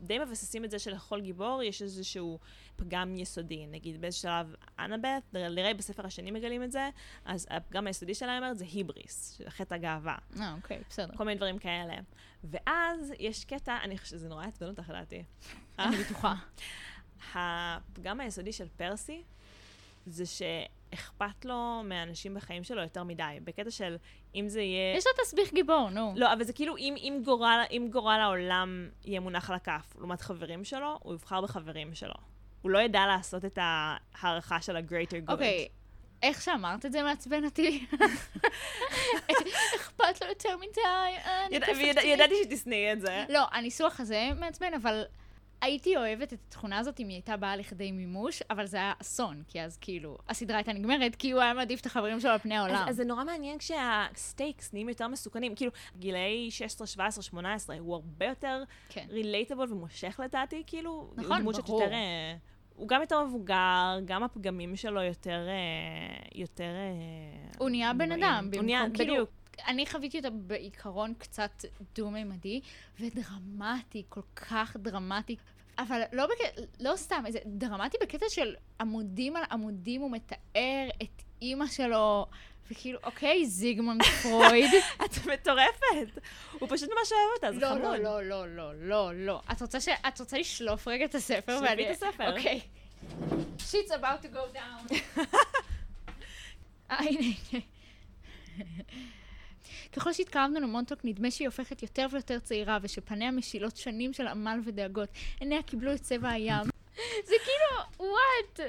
די 0.02 0.18
מבססים 0.18 0.64
את 0.64 0.70
זה 0.70 0.78
שלכל 0.78 1.20
גיבור 1.20 1.62
יש 1.62 1.82
איזשהו 1.82 2.38
פגם 2.76 3.16
יסודי. 3.16 3.66
נגיד 3.66 4.00
באיזה 4.00 4.16
שלב 4.16 4.54
אנאבeth, 4.78 5.32
נראה 5.32 5.74
בספר 5.74 6.06
השני 6.06 6.30
מגלים 6.30 6.62
את 6.62 6.72
זה, 6.72 6.88
אז 7.24 7.46
הפגם 7.50 7.86
היסודי 7.86 8.14
שלה 8.14 8.36
אומרת 8.36 8.58
זה 8.58 8.64
היבריס, 8.64 9.40
חטא 9.48 9.74
הגאווה. 9.74 10.16
אה, 10.40 10.54
אוקיי, 10.54 10.82
בסדר. 10.88 11.16
כל 11.16 11.24
מיני 11.24 11.36
דברים 11.36 11.58
כאלה. 11.58 11.94
ואז 12.44 13.12
יש 13.18 13.44
קטע, 13.44 13.78
אני 13.82 13.98
חושבת 13.98 14.18
שזה 14.18 14.28
נורא 14.28 14.46
עצבן 14.46 14.68
אותך 14.68 14.88
לדעתי. 14.88 15.22
אני 15.78 15.96
בטוחה. 15.96 16.34
הפגם 17.34 18.20
היסודי 18.20 18.52
של 18.52 18.68
פרסי 18.76 19.22
זה 20.06 20.26
שאכפת 20.92 21.44
לו 21.44 21.82
מהאנשים 21.84 22.34
בחיים 22.34 22.64
שלו 22.64 22.82
יותר 22.82 23.02
מדי. 23.02 23.38
בקטע 23.44 23.70
של 23.70 23.96
אם 24.34 24.48
זה 24.48 24.60
יהיה... 24.60 24.96
יש 24.96 25.04
לו 25.06 25.12
תסביך 25.24 25.52
גיבור, 25.52 25.90
נו. 25.90 26.12
לא, 26.16 26.32
אבל 26.32 26.44
זה 26.44 26.52
כאילו 26.52 26.76
אם, 26.76 26.94
אם, 26.98 27.22
גורל, 27.24 27.60
אם 27.70 27.88
גורל 27.92 28.20
העולם 28.22 28.88
יהיה 29.04 29.20
מונח 29.20 29.50
על 29.50 29.56
הכף 29.56 29.94
לעומת 29.98 30.20
חברים 30.20 30.64
שלו, 30.64 30.98
הוא 31.02 31.14
יבחר 31.14 31.40
בחברים 31.40 31.94
שלו. 31.94 32.14
הוא 32.62 32.70
לא 32.70 32.78
ידע 32.78 33.06
לעשות 33.06 33.44
את 33.44 33.58
ההערכה 33.62 34.62
של 34.62 34.76
ה-greater 34.76 35.28
good. 35.28 35.32
אוקיי, 35.32 35.68
איך 36.22 36.42
שאמרת 36.42 36.86
את 36.86 36.92
זה 36.92 37.02
מעצבן 37.02 37.44
אותי. 37.44 37.86
אכפת 39.76 40.22
לו 40.22 40.28
יותר 40.28 40.56
מדי, 40.56 40.80
אה, 40.84 41.46
אני 41.46 41.60
תראי. 41.60 41.92
ידעתי 42.04 42.34
שתשנאי 42.44 42.92
את 42.92 43.00
זה. 43.00 43.24
לא, 43.28 43.44
הניסוח 43.52 44.00
הזה 44.00 44.28
מעצבן, 44.38 44.74
אבל 44.74 45.04
הייתי 45.62 45.96
אוהבת 45.96 46.32
את 46.32 46.38
התכונה 46.48 46.78
הזאת 46.78 47.00
אם 47.00 47.08
היא 47.08 47.14
הייתה 47.14 47.36
באה 47.36 47.56
לכדי 47.56 47.92
מימוש, 47.92 48.42
אבל 48.50 48.66
זה 48.66 48.76
היה 48.76 48.92
אסון, 49.02 49.42
כי 49.48 49.62
אז 49.62 49.76
כאילו, 49.76 50.18
הסדרה 50.28 50.56
הייתה 50.56 50.72
נגמרת, 50.72 51.16
כי 51.16 51.30
הוא 51.30 51.40
היה 51.40 51.54
מעדיף 51.54 51.80
את 51.80 51.86
החברים 51.86 52.20
שלו 52.20 52.30
על 52.30 52.38
פני 52.38 52.56
העולם. 52.56 52.74
אז, 52.74 52.90
אז 52.90 52.96
זה 52.96 53.04
נורא 53.04 53.24
מעניין 53.24 53.58
כשה 53.58 54.10
stakes 54.10 54.72
נהיים 54.72 54.88
יותר 54.88 55.08
מסוכנים. 55.08 55.54
כאילו, 55.54 55.72
גילאי 55.98 56.50
16, 56.50 56.86
17, 56.86 57.22
18, 57.22 57.76
הוא 57.78 57.94
הרבה 57.94 58.26
יותר 58.26 58.62
כן. 58.88 59.06
relatable 59.08 59.72
ומושך 59.72 60.20
לדעתי, 60.24 60.62
כאילו. 60.66 61.10
נכון, 61.16 61.40
דמות 61.40 61.56
ברור. 61.56 61.82
יותר... 61.82 61.94
אה, 61.94 62.36
הוא 62.74 62.88
גם 62.88 63.00
יותר 63.00 63.24
מבוגר, 63.24 63.98
גם 64.04 64.22
הפגמים 64.22 64.76
שלו 64.76 65.02
יותר... 65.02 65.48
אה, 65.48 66.24
יותר... 66.34 66.64
אה, 66.64 67.52
הוא 67.58 67.70
נהיה 67.70 67.92
בן. 67.92 68.12
אדם, 68.12 68.48
במקום, 68.50 68.66
נהיה, 68.66 68.84
כאילו, 68.94 69.14
בדיוק. 69.14 69.30
אני 69.66 69.86
חוויתי 69.86 70.18
אותה 70.18 70.30
בעיקרון 70.30 71.14
קצת 71.18 71.64
דו-ממדי, 71.94 72.60
ודרמטי, 73.00 74.02
כל 74.08 74.20
כך 74.36 74.76
דרמטי. 74.76 75.36
אבל 75.78 76.02
לא, 76.12 76.26
בק... 76.26 76.38
לא 76.80 76.96
סתם, 76.96 77.24
זה 77.28 77.38
דרמטי 77.46 77.96
בקטע 78.00 78.26
של 78.28 78.54
עמודים 78.80 79.36
על 79.36 79.42
עמודים, 79.50 80.00
הוא 80.00 80.10
מתאר 80.10 80.88
את 81.02 81.22
אימא 81.42 81.66
שלו, 81.66 82.26
וכאילו, 82.70 82.98
אוקיי, 83.04 83.46
זיגמונד 83.46 84.02
פרויד. 84.22 84.70
את 85.04 85.26
מטורפת! 85.26 86.20
הוא 86.58 86.68
פשוט 86.72 86.88
ממש 86.90 87.12
אוהב 87.12 87.30
אותה, 87.36 87.52
זה 87.52 87.60
לא, 87.60 87.66
חמוד. 87.68 87.82
לא, 87.82 88.22
לא, 88.22 88.22
לא, 88.22 88.46
לא, 88.56 88.74
לא, 88.74 89.10
לא. 89.14 89.40
את 89.52 89.60
רוצה, 89.62 89.80
ש... 89.80 89.88
את 90.08 90.20
רוצה 90.20 90.38
לשלוף 90.38 90.88
רגע 90.88 91.04
את 91.04 91.14
הספר? 91.14 91.58
שלפי 91.58 91.70
ואני- 91.70 91.90
את 91.90 91.96
הספר. 91.96 92.36
אוקיי. 92.36 92.60
Shit's 93.58 93.90
about 93.90 94.24
to 94.24 94.34
go 94.34 94.56
down. 94.56 94.94
אה, 96.90 96.96
הנה, 96.98 97.20
הנה. 97.52 97.62
ככל 99.92 100.12
שהתקרבנו 100.12 100.60
למונטוק, 100.60 101.00
נדמה 101.04 101.30
שהיא 101.30 101.48
הופכת 101.48 101.82
יותר 101.82 102.06
ויותר 102.12 102.38
צעירה, 102.38 102.78
ושפניה 102.82 103.30
משילות 103.30 103.76
שנים 103.76 104.12
של 104.12 104.26
עמל 104.26 104.60
ודאגות. 104.64 105.08
עיניה 105.40 105.62
קיבלו 105.62 105.92
את 105.92 106.00
צבע 106.00 106.28
הים. 106.28 106.64
זה 107.28 107.34
כאילו, 107.44 107.68
what? 107.98 108.60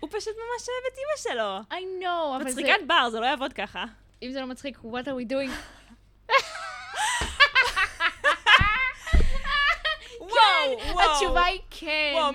הוא 0.00 0.10
פשוט 0.10 0.34
ממש 0.34 0.68
אוהב 0.68 0.84
את 0.92 0.98
אימא 0.98 1.16
שלו. 1.16 1.58
I 1.70 1.72
know, 2.02 2.36
אבל 2.36 2.50
זה... 2.50 2.60
מצחיקת 2.60 2.80
בר, 2.86 3.08
זה 3.10 3.20
לא 3.20 3.26
יעבוד 3.26 3.52
ככה. 3.52 3.84
אם 4.22 4.32
זה 4.32 4.40
לא 4.40 4.46
מצחיק, 4.46 4.78
what 4.78 5.04
are 5.06 5.16
we 5.18 5.24
doing? 5.32 5.50
וואו, 10.20 10.78
וואו. 10.94 11.10
התשובה 11.10 11.44
היא 11.44 11.60
כן. 11.70 12.12
וואו, 12.14 12.32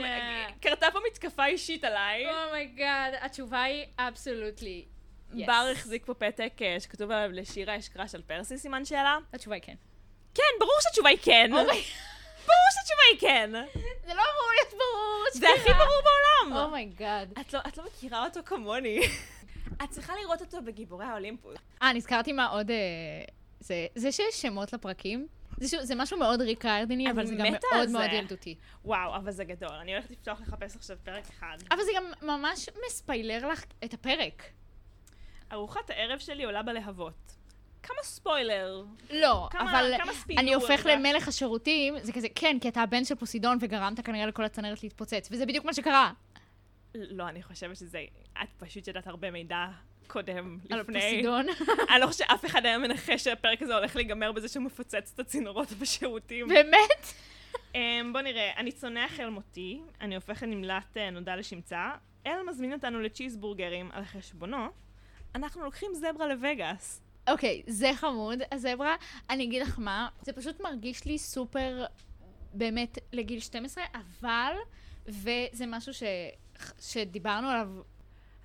קרתה 0.62 0.88
פה 0.94 1.00
מתקפה 1.08 1.46
אישית 1.46 1.84
עליי. 1.84 2.26
oh 2.46 2.63
my 2.63 2.80
god, 2.80 3.14
התשובה 3.22 3.64
היא 3.64 3.86
absolutely. 3.98 4.86
בר 5.34 5.70
החזיק 5.72 6.06
פה 6.06 6.14
פתק 6.14 6.54
אה, 6.62 6.80
שכתוב 6.80 7.12
עליו 7.12 7.32
לשירה 7.32 7.76
יש 7.76 7.90
crush 7.90 8.16
על 8.16 8.22
פרסי, 8.22 8.58
סימן 8.58 8.86
שאלה. 8.86 9.18
התשובה 9.34 9.56
היא 9.56 9.64
כן. 9.64 9.76
כן, 10.34 10.44
ברור 10.60 10.74
שהתשובה 10.82 11.10
היא 11.10 11.18
כן. 11.22 11.50
oh 11.54 11.66
my- 11.66 11.84
ברור 12.50 12.68
שהתשובה 12.74 13.02
היא 13.12 13.20
כן. 13.20 13.52
זה 14.08 14.14
לא 14.14 14.22
אמור 14.22 14.52
להיות 14.56 14.74
ברור. 14.74 15.24
זה 15.34 15.48
הכי 15.60 15.70
ברור 15.74 16.02
בעולם. 16.04 16.66
oh 16.66 16.83
my 16.83 17.00
god. 17.00 17.34
את 17.42 17.54
לא- 17.54 17.60
את 17.68 17.78
לא 17.78 17.84
מכירה 17.86 18.26
אותו 18.26 18.40
כמוני. 18.46 19.00
את 19.84 19.90
צריכה 19.90 20.14
לראות 20.22 20.42
אותו 20.42 20.62
בגיבורי 20.62 21.06
האולימפוס. 21.06 21.58
אה, 21.82 21.94
נזכרתי 21.94 22.32
מה 22.34 22.46
עוד... 22.48 22.72
אה, 22.72 22.76
זה 23.60 23.88
זה 23.96 24.12
שיש 24.12 24.42
שמות 24.42 24.74
לפרקים. 24.74 25.28
זה 25.62 25.96
משהו 25.96 26.18
מאוד 26.20 26.42
ריק 26.42 26.66
ריירדני, 26.66 27.12
אבל 27.12 27.26
זה 27.26 27.36
גם 27.36 27.46
מאוד. 27.74 27.90
מאוד 27.90 28.10
ילדותי. 28.14 28.56
וואו, 28.86 29.16
אבל 29.16 29.32
זה 29.32 29.44
גדול. 29.44 29.70
אני 29.82 29.94
הולכת 29.94 30.12
לפתוח 30.12 30.42
לחפש 30.42 30.76
עכשיו 30.76 30.98
פרק 31.04 31.24
אחד. 31.30 31.58
אבל 31.72 31.84
זה 31.84 31.92
גם 31.96 32.04
ממש 32.22 32.70
מספיילר 32.88 33.48
לך 33.48 33.64
את 33.86 33.94
הפרק. 33.94 34.44
ארוחת 35.52 35.90
הערב 35.90 36.20
שלי 36.20 36.44
עולה 36.44 36.62
בלהבות. 36.64 37.36
כמה 37.84 37.98
ספוילר. 38.04 38.84
לא, 39.10 39.48
כמה- 39.52 39.72
אבל 39.72 39.94
כמה 39.98 40.12
אני 40.38 40.54
הופך? 40.54 40.86
למלך 40.90 41.28
השירותים, 41.28 41.94
זה 42.02 42.14
כזה, 42.14 42.28
כן, 42.36 42.58
כי 42.62 42.70
אתה 42.70 42.82
הבן 42.82 43.06
של 43.06 43.16
פוסידון 43.16 43.58
וגרמת 43.62 44.06
כנראה 44.06 44.26
לכל 44.26 44.46
הצנרת 44.46 44.84
להתפוצץ, 44.84 45.30
וזה 45.32 45.46
בדיוק 45.46 45.66
מה 45.66 45.74
שקרה. 45.74 46.12
לא, 46.96 47.30
אני 47.30 47.44
חושבת 47.44 47.76
שזה... 47.76 48.04
את 48.44 48.48
פשוט 48.58 48.88
ידעת 48.88 49.08
הרבה 49.08 49.32
מידע 49.32 49.66
קודם, 50.08 50.58
על 50.72 50.80
לפני. 50.80 51.00
פוסידון. 51.02 51.46
אני 51.92 52.02
לא 52.02 52.08
חושבת 52.08 52.28
שאף 52.28 52.46
אחד 52.46 52.66
היה 52.66 52.78
מנחש 52.78 53.24
שהפרק 53.24 53.62
הזה 53.62 53.76
הולך 53.76 53.96
להיגמר 53.96 54.32
בזה 54.32 54.48
שהוא 54.48 54.64
מפוצץ 54.64 55.12
את 55.16 55.20
הצינורות 55.20 55.72
בשירותים. 55.72 56.48
באמת? 56.48 57.06
אמ, 57.76 58.14
בוא 58.14 58.22
נראה, 58.22 58.52
אני 58.58 58.72
צונח 58.72 59.20
אל 59.20 59.30
מותי, 59.30 59.82
אני 60.02 60.16
הופך 60.16 60.44
לנמלט 60.44 60.98
אה, 60.98 61.10
נודע 61.10 61.36
לשמצה, 61.36 61.92
אל 62.28 62.44
מזמין 62.50 62.74
אותנו 62.74 63.00
לצ'יזבורגרים 63.02 63.90
על 63.94 64.04
חשבונו, 64.06 64.68
אנחנו 65.36 65.64
לוקחים 65.64 65.92
זברה 65.94 66.28
לווגאס. 66.28 67.02
אוקיי, 67.30 67.62
זה 67.68 67.92
חמוד, 67.96 68.40
הזברה. 68.52 68.96
אני 69.30 69.44
אגיד 69.44 69.62
לך 69.62 69.80
מה, 69.80 70.10
זה 70.22 70.34
פשוט 70.34 70.62
מרגיש 70.62 71.06
לי 71.06 71.18
סופר, 71.18 71.86
באמת, 72.54 72.98
לגיל 73.14 73.40
12, 73.40 73.84
אבל, 73.94 74.54
וזה 75.08 75.66
משהו 75.68 75.94
ש... 75.94 76.04
שדיברנו 76.80 77.48
עליו, 77.48 77.70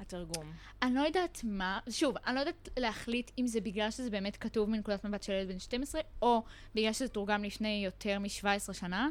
התרגום. 0.01 0.53
אני 0.83 0.95
לא 0.95 1.01
יודעת 1.01 1.41
מה, 1.45 1.79
שוב, 1.91 2.17
אני 2.27 2.35
לא 2.35 2.41
יודעת 2.41 2.69
להחליט 2.77 3.31
אם 3.39 3.47
זה 3.47 3.61
בגלל 3.61 3.91
שזה 3.91 4.11
באמת 4.11 4.37
כתוב 4.37 4.71
מנקודת 4.71 5.05
מבט 5.05 5.23
של 5.23 5.33
ילד 5.33 5.49
בן 5.49 5.59
12, 5.59 6.01
או 6.23 6.43
בגלל 6.75 6.93
שזה 6.93 7.09
תורגם 7.09 7.45
לפני 7.45 7.83
יותר 7.85 8.19
מ-17 8.19 8.73
שנה. 8.73 9.09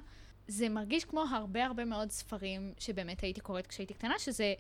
זה 0.48 0.70
מרגיש 0.70 1.06
כמו 1.06 1.22
הרבה 1.32 1.66
הרבה 1.66 1.86
מאוד 1.86 2.12
ספרים 2.12 2.74
שבאמת 2.80 3.22
הייתי 3.22 3.42
קוראת 3.42 3.68
כשהייתי 3.68 3.94
קטנה, 3.94 4.20
שזה 4.20 4.54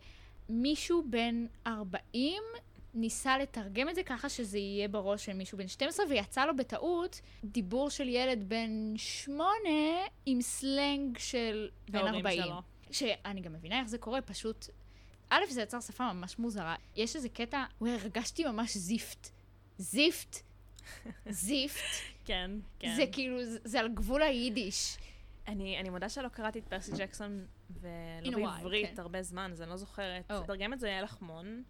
מישהו 0.50 1.03
בן 1.10 1.46
40 1.67 2.43
ניסה 2.94 3.38
לתרגם 3.38 3.90
את 3.90 3.96
זה 3.96 4.04
ככה 4.04 4.30
שזה 4.30 4.58
יהיה 4.58 4.88
בראש 4.88 5.26
של 5.26 5.34
מישהו 5.34 5.58
בן 5.58 5.68
12, 5.68 6.06
ויצא 6.10 6.46
לו 6.46 6.56
בטעות 6.56 7.22
דיבור 7.44 7.90
של 7.90 8.10
ילד 8.10 8.50
בן 8.50 8.94
8 8.98 9.48
עם 10.26 10.42
סלנג 10.42 11.18
של 11.18 11.70
בן 11.90 12.00
ההורים 12.00 12.16
40. 12.16 12.44
שלו. 12.44 12.62
שאני 12.92 13.42
גם 13.42 13.54
מבינה 13.54 13.80
איך 13.80 13.88
זה 13.88 13.98
קורה, 13.98 14.22
פשוט... 14.22 14.70
א', 15.30 15.46
זה 15.50 15.62
יצר 15.62 15.80
שפה 15.80 16.14
ממש 16.14 16.40
מוזרה. 16.40 16.76
יש 16.96 17.16
איזה 17.16 17.30
קטע, 17.30 17.64
וואי, 17.82 17.92
הרגשתי 17.92 18.46
ממש 18.46 18.78
זיפט. 18.78 19.30
זיפט. 19.78 20.38
זיפט. 21.30 21.84
כן, 22.26 22.52
כן. 22.80 22.96
זה 22.96 23.04
כאילו, 23.12 23.46
זה, 23.46 23.60
זה 23.64 23.80
על 23.80 23.88
גבול 23.94 24.22
היידיש. 24.22 24.98
אני, 25.48 25.80
אני 25.80 25.90
מודה 25.90 26.10
שלא 26.10 26.28
קראתי 26.28 26.60
את 26.60 26.68
פרסי 26.68 26.92
ג'קסון, 26.98 27.46
ולא 27.82 28.38
בעברית 28.38 28.96
כן. 28.96 29.02
הרבה 29.02 29.24
זמן, 29.24 29.52
אז 29.52 29.62
אני 29.62 29.70
לא 29.70 29.78
זוכרת. 29.78 30.32
Oh. 30.32 30.48
תרגם 30.48 30.74
את 30.74 30.80
זה 30.80 30.90
יעל 30.90 31.04
לחמון. 31.04 31.64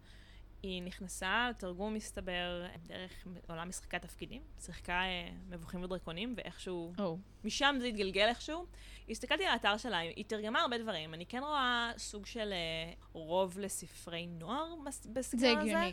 היא 0.64 0.82
נכנסה 0.82 1.46
לתרגום, 1.50 1.94
מסתבר, 1.94 2.66
דרך 2.86 3.26
עולם 3.48 3.68
משחקי 3.68 3.96
התפקידים. 3.96 4.42
שיחקה 4.60 4.92
אה, 4.92 5.28
מבוכים 5.48 5.82
ודרקונים, 5.82 6.34
ואיכשהו 6.36 6.92
או. 6.98 7.18
משם 7.44 7.76
זה 7.80 7.86
התגלגל 7.86 8.26
איכשהו. 8.28 8.66
הסתכלתי 9.08 9.44
על 9.44 9.52
האתר 9.52 9.76
שלה, 9.76 9.98
היא 9.98 10.24
תרגמה 10.24 10.60
הרבה 10.60 10.78
דברים. 10.78 11.14
אני 11.14 11.26
כן 11.26 11.40
רואה 11.42 11.92
סוג 11.98 12.26
של 12.26 12.52
אה, 12.52 12.92
רוב 13.12 13.58
לספרי 13.58 14.26
נוער 14.26 14.74
בס- 14.86 15.06
בסגנון 15.06 15.40
זה 15.54 15.60
הזה. 15.60 15.62
הגיוני. 15.78 15.92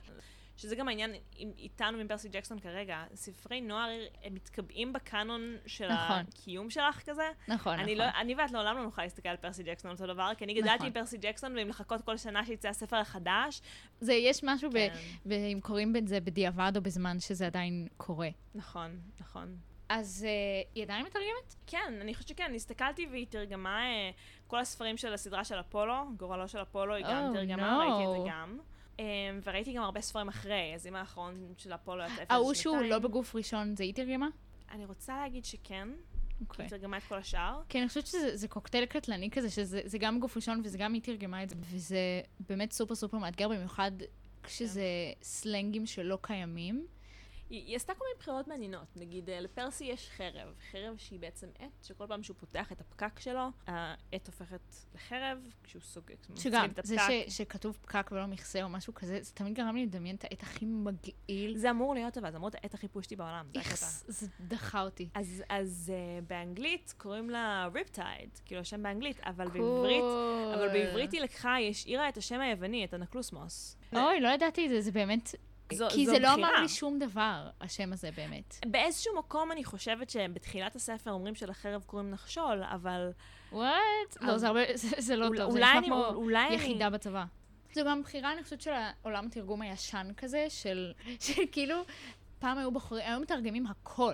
שזה 0.62 0.75
גם 0.75 0.88
העניין 0.88 1.13
עם- 1.36 1.51
איתנו 1.58 1.98
עם 1.98 2.08
פרסי 2.08 2.30
ג'קסון 2.30 2.60
כרגע. 2.60 3.03
ספרי 3.15 3.62
נוער, 3.62 3.89
הם 4.24 4.34
מתקבעים 4.34 4.94
בקאנון 4.94 5.56
של 5.65 5.88
נכון. 5.94 6.20
הקיום 6.20 6.70
שלך 6.70 7.10
כזה. 7.10 7.30
נכון, 7.48 7.74
אני, 7.80 7.96
נכון. 7.96 8.06
לא, 8.08 8.22
אני 8.22 8.36
ואת 8.36 8.51
לעולם 8.51 8.77
לא 8.77 8.84
נוכל 8.84 9.01
להסתכל 9.03 9.30
על 9.30 9.38
פרסי 9.38 9.63
ג'קסון 9.63 9.91
אותו 9.91 10.08
דבר, 10.08 10.32
כי 10.38 10.46
אני 10.46 10.53
גדלתי 10.53 10.74
נכון. 10.75 10.88
עם 10.88 10.94
פרסי 10.94 11.18
ג'קסון, 11.18 11.56
ועם 11.58 11.68
לחכות 11.70 12.01
כל 12.01 12.18
שנה 12.18 12.46
שיצא 12.46 12.70
הספר 12.70 12.96
החדש. 12.96 13.62
זה, 14.00 14.13
יש 14.13 14.44
משהו, 14.44 14.70
ב, 14.70 14.74
כן. 14.74 14.94
ב, 15.25 15.32
אם 15.32 15.60
קוראים 15.63 15.96
את 15.96 16.08
זה 16.08 16.20
בדיעבד 16.20 16.72
או 16.75 16.82
בזמן 16.82 17.20
שזה 17.20 17.46
עדיין 17.46 17.88
קורה. 17.98 18.30
נכון, 18.56 19.00
נכון. 19.20 19.56
אז 19.89 20.25
אה, 20.27 20.32
היא 20.75 20.84
עדיין 20.84 21.06
מתרגמת? 21.06 21.56
כן, 21.68 21.94
אני 22.01 22.13
חושבת 22.13 22.27
שכן, 22.30 22.51
הסתכלתי 22.56 23.08
והיא 23.12 23.25
תרגמה 23.30 23.80
אה, 23.86 24.12
כל 24.48 24.60
הספרים 24.60 24.98
של 24.98 25.13
הסדרה 25.13 25.44
של 25.44 25.60
אפולו, 25.60 25.94
גורלו 26.18 26.48
של 26.48 26.62
אפולו, 26.62 26.96
היא 26.96 27.06
גם 27.10 27.32
Oh, 27.32 27.36
תרגמה, 27.36 27.77
no. 27.77 27.80
ראיתי 27.82 28.03
את 28.12 28.24
זה 28.24 28.30
גם. 28.30 28.58
אה, 29.01 29.39
וראיתי 29.43 29.74
גם 29.74 29.84
הרבה 29.84 30.01
ספרים 30.01 30.27
אחרי, 30.27 30.72
אז 30.75 30.88
אם 30.88 30.96
האחרון 30.96 31.53
של 31.58 31.74
אפולו 31.74 32.03
יצא 32.03 32.13
לפני 32.13 32.25
ההוא 32.29 32.53
שהוא. 32.53 32.77
לא 32.77 33.00
בגוף 33.00 33.36
ראשון, 33.36 33.75
זה 33.75 33.84
היא 33.84 33.93
תרגמה? 33.93 34.27
אני 34.72 34.86
רוצה 34.86 35.17
להגיד 35.17 35.46
שכן, 35.46 35.88
אוקיי. 36.41 36.65
היא 36.65 36.70
תרגמה 36.70 36.98
את 36.98 37.03
כל 37.03 37.15
השאר. 37.15 37.62
כן, 37.70 37.79
אני 37.79 37.88
חושבת 37.88 38.08
שזה 38.08 38.38
זה 38.38 38.48
קוקטייל 38.48 38.86
קטלני 38.86 39.29
כזה, 39.31 39.50
שזה 39.50 39.81
זה 39.86 39.98
גם 39.98 40.20
גוף 40.20 40.36
ראשון 40.36 40.62
וזה 40.63 40.77
גם 40.77 40.93
היא 40.93 41.01
תרגמה 41.01 41.43
את 41.43 41.50
זה, 41.50 41.55
וזה 41.60 42.22
באמת 42.50 42.72
סופר 42.72 42.96
סופר 42.96 43.17
מאתגר, 43.17 43.50
במיוחד 43.50 43.91
כשזה 44.43 44.86
סלנגים 45.22 45.86
שלא 45.86 46.17
קיימים. 46.22 46.88
היא, 47.51 47.65
היא 47.67 47.75
עשתה 47.75 47.93
כל 47.93 48.05
מיני 48.08 48.20
בחירות 48.20 48.48
מעניינות. 48.48 48.88
נגיד, 48.96 49.29
אה, 49.29 49.39
לפרסי 49.39 49.86
יש 49.86 50.10
חרב. 50.10 50.53
חרב 50.72 50.98
שהיא 50.98 51.20
בעצם 51.20 51.48
עט, 51.60 51.84
שכל 51.84 52.08
פעם 52.08 52.24
שהוא 52.24 52.38
פותח 52.39 52.72
את 52.72 52.81
הפקק 52.81 53.20
שלו, 53.20 53.48
העט 53.67 54.27
הופכת 54.27 54.75
לחרב, 54.96 55.38
כשהוא 55.63 55.81
סוגר, 55.82 56.15
שגם, 56.36 56.70
זה 56.84 56.96
ש, 56.98 57.38
שכתוב 57.38 57.77
פקק 57.81 58.10
ולא 58.12 58.25
מכסה 58.25 58.63
או 58.63 58.70
משהו 58.70 58.93
כזה, 58.93 59.20
זה 59.22 59.31
תמיד 59.34 59.53
גרם 59.53 59.75
לי 59.75 59.86
לדמיין 59.86 60.15
את 60.15 60.24
העט 60.24 60.43
הכי 60.43 60.65
מגעיל. 60.65 61.58
זה 61.58 61.70
אמור 61.70 61.93
להיות 61.93 62.17
אבל, 62.17 62.31
זה 62.31 62.38
אמור 62.38 62.48
להיות 62.48 62.63
העט 62.63 62.74
הכי 62.74 62.88
פושטי 62.88 63.15
בעולם. 63.15 63.46
איכס, 63.55 64.03
זה 64.08 64.27
דחה 64.48 64.81
אותי. 64.81 65.10
אז, 65.13 65.43
אז 65.50 65.93
uh, 65.93 66.25
באנגלית 66.29 66.93
קוראים 66.98 67.29
לה 67.29 67.70
Riptide, 67.74 68.30
כאילו 68.46 68.62
השם 68.62 68.84
באנגלית, 68.84 69.20
אבל 69.20 69.48
בעברית, 69.48 70.03
אבל 70.55 70.67
בעברית 70.67 71.12
היא 71.12 71.22
לקחה, 71.22 71.53
היא 71.53 71.70
השאירה 71.70 72.10
את 72.10 72.17
השם 72.17 72.41
היווני, 72.41 72.86
את 72.86 72.93
האנקלוסמוס. 72.94 73.77
אוי, 73.93 74.20
לא 74.20 74.29
ידעתי 74.29 74.65
את 74.65 74.70
זה, 74.70 74.81
זה 74.81 74.91
באמת... 74.91 75.36
זו- 75.72 75.88
כי 75.90 76.06
זו 76.06 76.12
זה 76.12 76.20
לא 76.20 76.32
בחירה. 76.34 76.50
אמר 76.50 76.62
לי 76.62 76.70
שום 76.70 77.00
דבר, 77.00 77.50
השם 77.62 77.94
הזה 77.94 78.10
באמת. 78.16 78.56
באיזשהו 78.66 79.16
מקום 79.20 79.51
אני 79.51 79.63
חושבת 79.63 80.10
שבתחילת 80.10 80.75
הספר 80.75 81.12
אומרים 81.12 81.36
שלחרב 81.36 81.84
קוראים 81.84 82.12
נחשול, 82.12 82.63
אבל 82.63 83.10
what? 83.51 83.72
לא, 84.22 84.38
זה 84.38 84.48
הרבה, 84.48 84.60
זה 84.75 84.88
זה 84.98 85.16
לא 85.16 85.28
אול- 85.28 85.38
טוב, 85.38 85.51
זה 85.51 85.58
אולי 85.58 85.66
נשמע 85.70 85.78
אני, 85.80 85.88
כמו 85.88 86.06
אולי 86.06 86.48
אני... 86.48 86.56
יחידה 86.56 86.90
בצבא. 86.90 87.25
זו 87.75 87.82
גם 87.88 88.01
בחירה, 88.01 88.34
אני 88.34 88.44
חושבת, 88.44 88.62
של 88.62 88.72
העולם 88.74 89.25
התרגום 89.25 89.62
הישן 89.62 90.08
כזה, 90.18 90.46
של 90.50 90.92
של 91.20 91.42
כאילו, 91.51 91.75
פעם 92.40 92.58
היו 92.58 92.72
בוחרים, 92.72 93.04
היום 93.08 93.22
מתרגמים 93.22 93.68
הכל. 93.68 94.13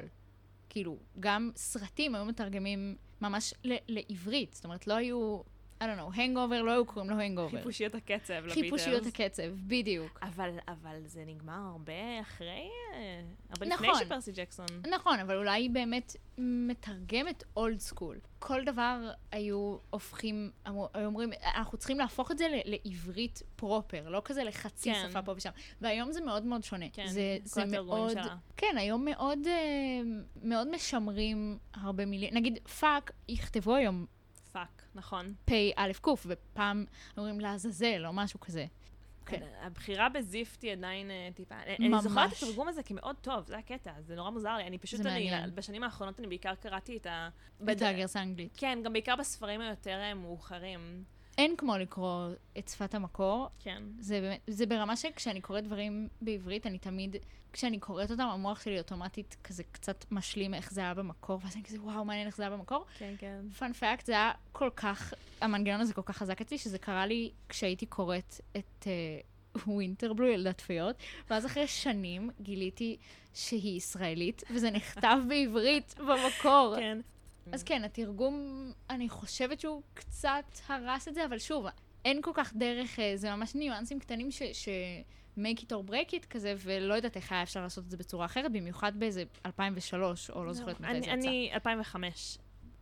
כאילו, 0.70 0.98
גם 1.20 1.52
סרטים 1.56 2.16
היו 2.16 2.26
מתרגמים 2.26 2.96
ממש 3.22 3.54
ל- 3.64 3.76
לעברית. 3.88 4.54
זאת 4.54 4.66
אומרת, 4.66 4.88
לא 4.88 4.94
היו, 4.94 5.40
I 5.80 5.84
don't 5.84 6.00
know, 6.00 6.22
Hangover, 6.22 6.62
לא 6.62 6.72
היו 6.72 6.86
קוראים 6.86 7.10
לו 7.10 7.20
Hangover. 7.20 7.58
חיפושיות 7.58 7.96
הקצב 7.96 8.34
לביטלס. 8.34 8.54
חיפושיות 8.54 9.06
הקצב, 9.06 9.44
בדיוק. 9.68 10.20
אבל, 10.22 10.50
אבל 10.68 11.00
זה 11.06 11.24
נגמר 11.28 11.60
הרבה 11.72 12.22
אחרי, 12.22 12.70
אה, 12.94 13.22
הרבה 13.50 13.66
לפני 13.66 13.88
נכון. 13.88 14.06
שפרסי 14.06 14.32
ג'קסון. 14.32 14.66
נכון, 14.92 15.20
אבל 15.20 15.38
אולי 15.38 15.62
היא 15.62 15.70
באמת 15.70 16.16
מתרגמת 16.38 17.44
old 17.58 17.80
school. 17.80 18.20
כל 18.40 18.64
דבר 18.64 19.12
היו 19.32 19.78
הופכים, 19.90 20.52
היו 20.66 21.06
אומרים, 21.06 21.30
אנחנו 21.56 21.78
צריכים 21.78 22.00
להפוך 22.00 22.32
את 22.32 22.38
זה 22.38 22.48
לעברית 22.66 23.44
proper, 23.56 24.10
לא 24.10 24.22
כזה 24.26 24.44
לחצי 24.44 24.94
כן. 24.94 25.08
שפה 25.10 25.22
פה 25.22 25.34
ושם. 25.38 25.50
והיום 25.82 26.12
זה 26.12 26.22
מאוד 26.22 26.44
מאוד 26.46 26.64
שונה. 26.64 26.86
כן, 26.94 27.08
זה, 27.08 27.38
כל 27.44 27.50
זה 27.50 27.66
מאוד, 27.66 28.12
שלה. 28.12 28.36
כן, 28.58 28.76
היום 28.78 29.06
מאוד, 29.06 29.40
אה, 29.48 30.02
מאוד 30.44 30.76
משמרים 30.76 31.58
הרבה 31.74 32.06
מילים. 32.06 32.34
נגיד, 32.34 32.60
פאק, 32.68 33.12
יכתבו 33.30 33.76
היום 33.76 34.06
פאק, 34.52 34.84
נכון. 34.98 35.34
פ"א 35.46 35.92
ק', 36.02 36.08
ופעם 36.26 36.86
אומרים 37.18 37.40
לעזאזל 37.40 38.06
או 38.06 38.14
משהו 38.14 38.40
כזה. 38.40 38.66
כן. 39.26 39.42
הבחירה 39.62 40.10
בזיפט 40.10 40.64
היא 40.64 40.72
עדיין 40.72 41.12
אה, 41.12 41.30
טיפה... 41.36 41.56
אני- 41.56 41.88
ממש. 41.90 42.06
אני 42.06 42.10
זוכרת 42.10 42.32
את 42.34 42.44
התרגום 42.44 42.68
הזה 42.68 42.84
כמאוד 42.84 43.16
טוב, 43.22 43.46
זה 43.46 43.58
הקטע, 43.58 43.92
זה 44.02 44.16
נורא 44.16 44.30
מוזר 44.30 44.56
לי. 44.58 44.64
אני 44.64 44.78
פשוט, 44.78 45.02
זה 45.04 45.12
אני, 45.16 45.32
מעניין. 45.32 45.56
בשנים 45.56 45.84
האחרונות 45.84 46.20
אני 46.20 46.28
בעיקר 46.28 46.56
קראתי 46.56 46.98
את 46.98 47.06
ה... 47.06 47.30
את 47.72 47.82
הגרסה 47.82 48.20
האנגלית. 48.20 48.54
כן, 48.58 48.80
גם 48.84 48.94
בעיקר 48.94 49.16
בספרים 49.16 49.62
היותר 49.62 50.00
אה, 50.02 50.14
מאוחרים. 50.14 51.04
אין 51.38 51.56
כמו 51.58 51.78
לקרוא 51.78 52.28
את 52.58 52.68
שפת 52.68 52.96
המקור, 52.96 53.48
כן. 53.60 53.84
זה 54.00 54.22
באמת, 54.22 54.40
זה 54.48 54.66
ברמה 54.66 54.96
שכשאני 54.96 55.42
קוראת 55.42 55.64
דברים 55.64 56.08
בעברית, 56.22 56.68
אני 56.68 56.78
תמיד, 56.78 57.16
כשאני 57.54 57.80
קוראת 57.80 58.12
אותם, 58.12 58.24
המוח 58.24 58.62
שלי 58.62 58.78
אוטומטית 58.78 59.38
כזה 59.44 59.64
קצת 59.72 60.06
משלים 60.12 60.54
איך 60.54 60.72
זה 60.72 60.82
היה 60.82 60.94
במקור, 60.94 61.40
ואז 61.44 61.56
אני 61.56 61.64
כזה, 61.64 61.82
וואו, 61.82 62.06
מעניין 62.06 62.28
איך 62.28 62.38
זה 62.38 62.44
היה 62.44 62.50
במקור. 62.50 62.86
כן, 62.98 63.14
כן. 63.18 63.40
פאנפקט, 63.58 64.06
זה 64.06 64.12
היה 64.14 64.32
כל 64.52 64.70
כך, 64.76 65.14
המנגנון 65.42 65.82
הזה 65.82 65.94
כל 65.94 66.02
כך 66.06 66.18
חזק 66.18 66.42
אצלי, 66.42 66.58
שזה 66.58 66.78
קרה 66.78 67.06
לי 67.06 67.32
כשהייתי 67.50 67.86
קוראת 67.86 68.42
את 68.58 68.88
ווינטרבלו, 69.68 70.28
ילדת 70.28 70.62
פיות, 70.62 70.96
ואז 71.30 71.46
אחרי 71.46 71.68
שנים 71.68 72.30
גיליתי 72.42 72.98
שהיא 73.34 73.78
ישראלית, 73.78 74.44
וזה 74.54 74.72
נכתב 74.72 75.18
בעברית 75.30 75.96
במקור. 76.00 76.76
כן. 76.80 76.98
אז 77.52 77.64
כן, 77.64 77.84
התרגום, 77.84 78.68
אני 78.90 79.10
חושבת 79.10 79.60
שהוא 79.60 79.82
קצת 79.94 80.46
הרס 80.68 81.08
את 81.08 81.16
זה, 81.16 81.26
אבל 81.26 81.40
שוב, 81.40 81.66
אין 82.06 82.22
כל 82.22 82.32
כך 82.34 82.54
דרך, 82.56 83.00
אה, 83.00 83.12
זה 83.16 83.36
ממש 83.36 83.56
ניואנסים 83.56 84.00
קטנים 84.00 84.32
ש... 84.32 84.44
ש... 84.44 84.70
make 85.38 85.60
it 85.60 85.72
or 85.72 85.90
break 85.90 86.12
it 86.12 86.26
כזה, 86.30 86.54
ולא 86.58 86.94
יודעת 86.94 87.16
איך 87.16 87.32
היה 87.32 87.44
אפשר 87.44 87.62
לעשות 87.62 87.86
את 87.86 87.90
זה 87.90 87.98
בצורה 87.98 88.26
אחרת, 88.26 88.52
במיוחד 88.52 89.00
באיזה 89.00 89.24
2003, 89.46 90.30
או 90.30 90.46
לא 90.46 90.54
זוכרת 90.54 90.80
מתי 90.80 90.94
זה 90.94 90.98
יצא. 90.98 91.12
אני, 91.12 91.50
2005. 91.54 92.38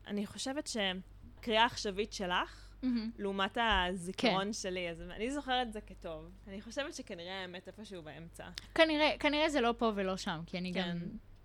אני 0.08 0.25
חושבת 0.25 0.67
שקריאה 0.67 1.65
עכשווית 1.65 2.13
שלך, 2.13 2.69
מהמם. 2.84 3.12
לעומת 3.17 3.58
הזיכרון 3.62 4.54
שלי, 4.54 4.89
אז 4.89 5.01
אני 5.01 5.32
זוכרת 5.32 5.67
את 5.67 5.73
זה 5.73 5.82
כטוב. 5.82 6.32
אני 6.47 6.62
חושבת 6.62 6.93
שכנראה 6.93 7.41
האמת 7.41 7.67
איפשהו 7.67 8.04
באמצע. 8.04 8.47
כנראה, 8.75 9.12
כנראה 9.19 9.49
זה 9.49 9.62
לא 9.62 9.73
פה 9.78 9.91
ולא 9.95 10.17
שם, 10.17 10.41
כי 10.45 10.58
אני 10.58 10.73
כן. 10.73 10.91
גם 10.91 10.97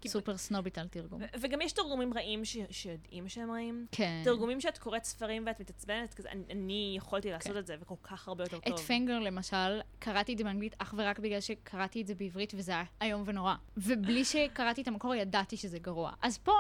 סופר 0.09 0.37
סנובית 0.37 0.79
על 0.79 0.89
תרגום. 0.89 1.21
וגם 1.41 1.61
יש 1.61 1.73
תרגומים 1.73 2.15
רעים 2.15 2.45
ש- 2.45 2.57
שיודעים 2.71 3.29
שהם 3.29 3.51
רעים. 3.51 3.87
כן. 3.93 4.21
תרגומים 4.25 4.61
שאת 4.61 4.79
קוראת 4.79 5.05
ספרים 5.05 5.43
ואת 5.47 5.61
מתעצבנת, 5.61 6.15
כזה, 6.15 6.29
אני, 6.31 6.43
אני 6.51 6.95
יכולתי 6.97 7.31
לעשות 7.31 7.57
את 7.57 7.67
זה, 7.67 7.77
וכל 7.81 7.95
כך 8.03 8.29
הרבה 8.29 8.45
יותר 8.45 8.59
טוב. 8.61 8.75
את 8.75 8.81
פנגר 8.81 9.19
למשל, 9.19 9.81
קראתי 9.99 10.33
את 10.33 10.39
זה 10.39 10.45
באנגלית 10.45 10.75
אך 10.79 10.95
ורק 10.97 11.19
בגלל 11.19 11.41
שקראתי 11.41 12.03
את 12.03 12.07
זה 12.07 12.15
בעברית 12.15 12.53
וזה 12.57 12.73
היה 12.73 12.85
איום 13.03 13.23
ונורא. 13.27 13.55
ובלי 13.77 14.25
שקראתי 14.31 14.83
את 14.83 14.89
המקור 14.89 15.15
ידעתי 15.15 15.57
שזה 15.57 15.79
גרוע. 15.79 16.13
אז 16.23 16.39
פה 16.39 16.53